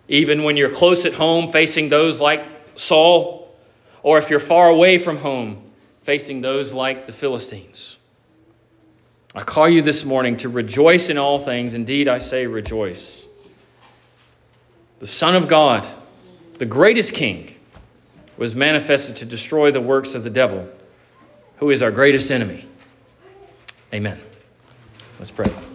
even 0.10 0.44
when 0.44 0.58
you're 0.58 0.70
close 0.72 1.06
at 1.06 1.14
home, 1.14 1.52
facing 1.52 1.90
those 1.90 2.20
like 2.20 2.44
Saul, 2.76 3.56
or 4.02 4.18
if 4.18 4.30
you're 4.30 4.40
far 4.40 4.68
away 4.68 4.98
from 4.98 5.18
home, 5.18 5.62
facing 6.02 6.42
those 6.42 6.74
like 6.74 7.06
the 7.06 7.14
Philistines. 7.14 7.98
I 9.36 9.44
call 9.44 9.70
you 9.70 9.84
this 9.84 10.04
morning 10.04 10.38
to 10.38 10.50
rejoice 10.50 11.10
in 11.10 11.20
all 11.20 11.38
things. 11.38 11.76
Indeed, 11.76 12.08
I 12.08 12.18
say 12.18 12.48
rejoice. 12.48 13.24
The 14.98 15.08
Son 15.08 15.36
of 15.36 15.48
God, 15.48 15.88
the 16.56 16.66
greatest 16.66 17.14
King, 17.14 17.56
was 18.36 18.56
manifested 18.56 19.18
to 19.18 19.26
destroy 19.26 19.70
the 19.70 19.82
works 19.82 20.16
of 20.16 20.24
the 20.24 20.30
devil, 20.32 20.68
who 21.58 21.70
is 21.70 21.84
our 21.84 21.92
greatest 21.92 22.32
enemy. 22.32 22.66
Amen. 23.94 24.20
Let's 25.20 25.32
pray. 25.32 25.69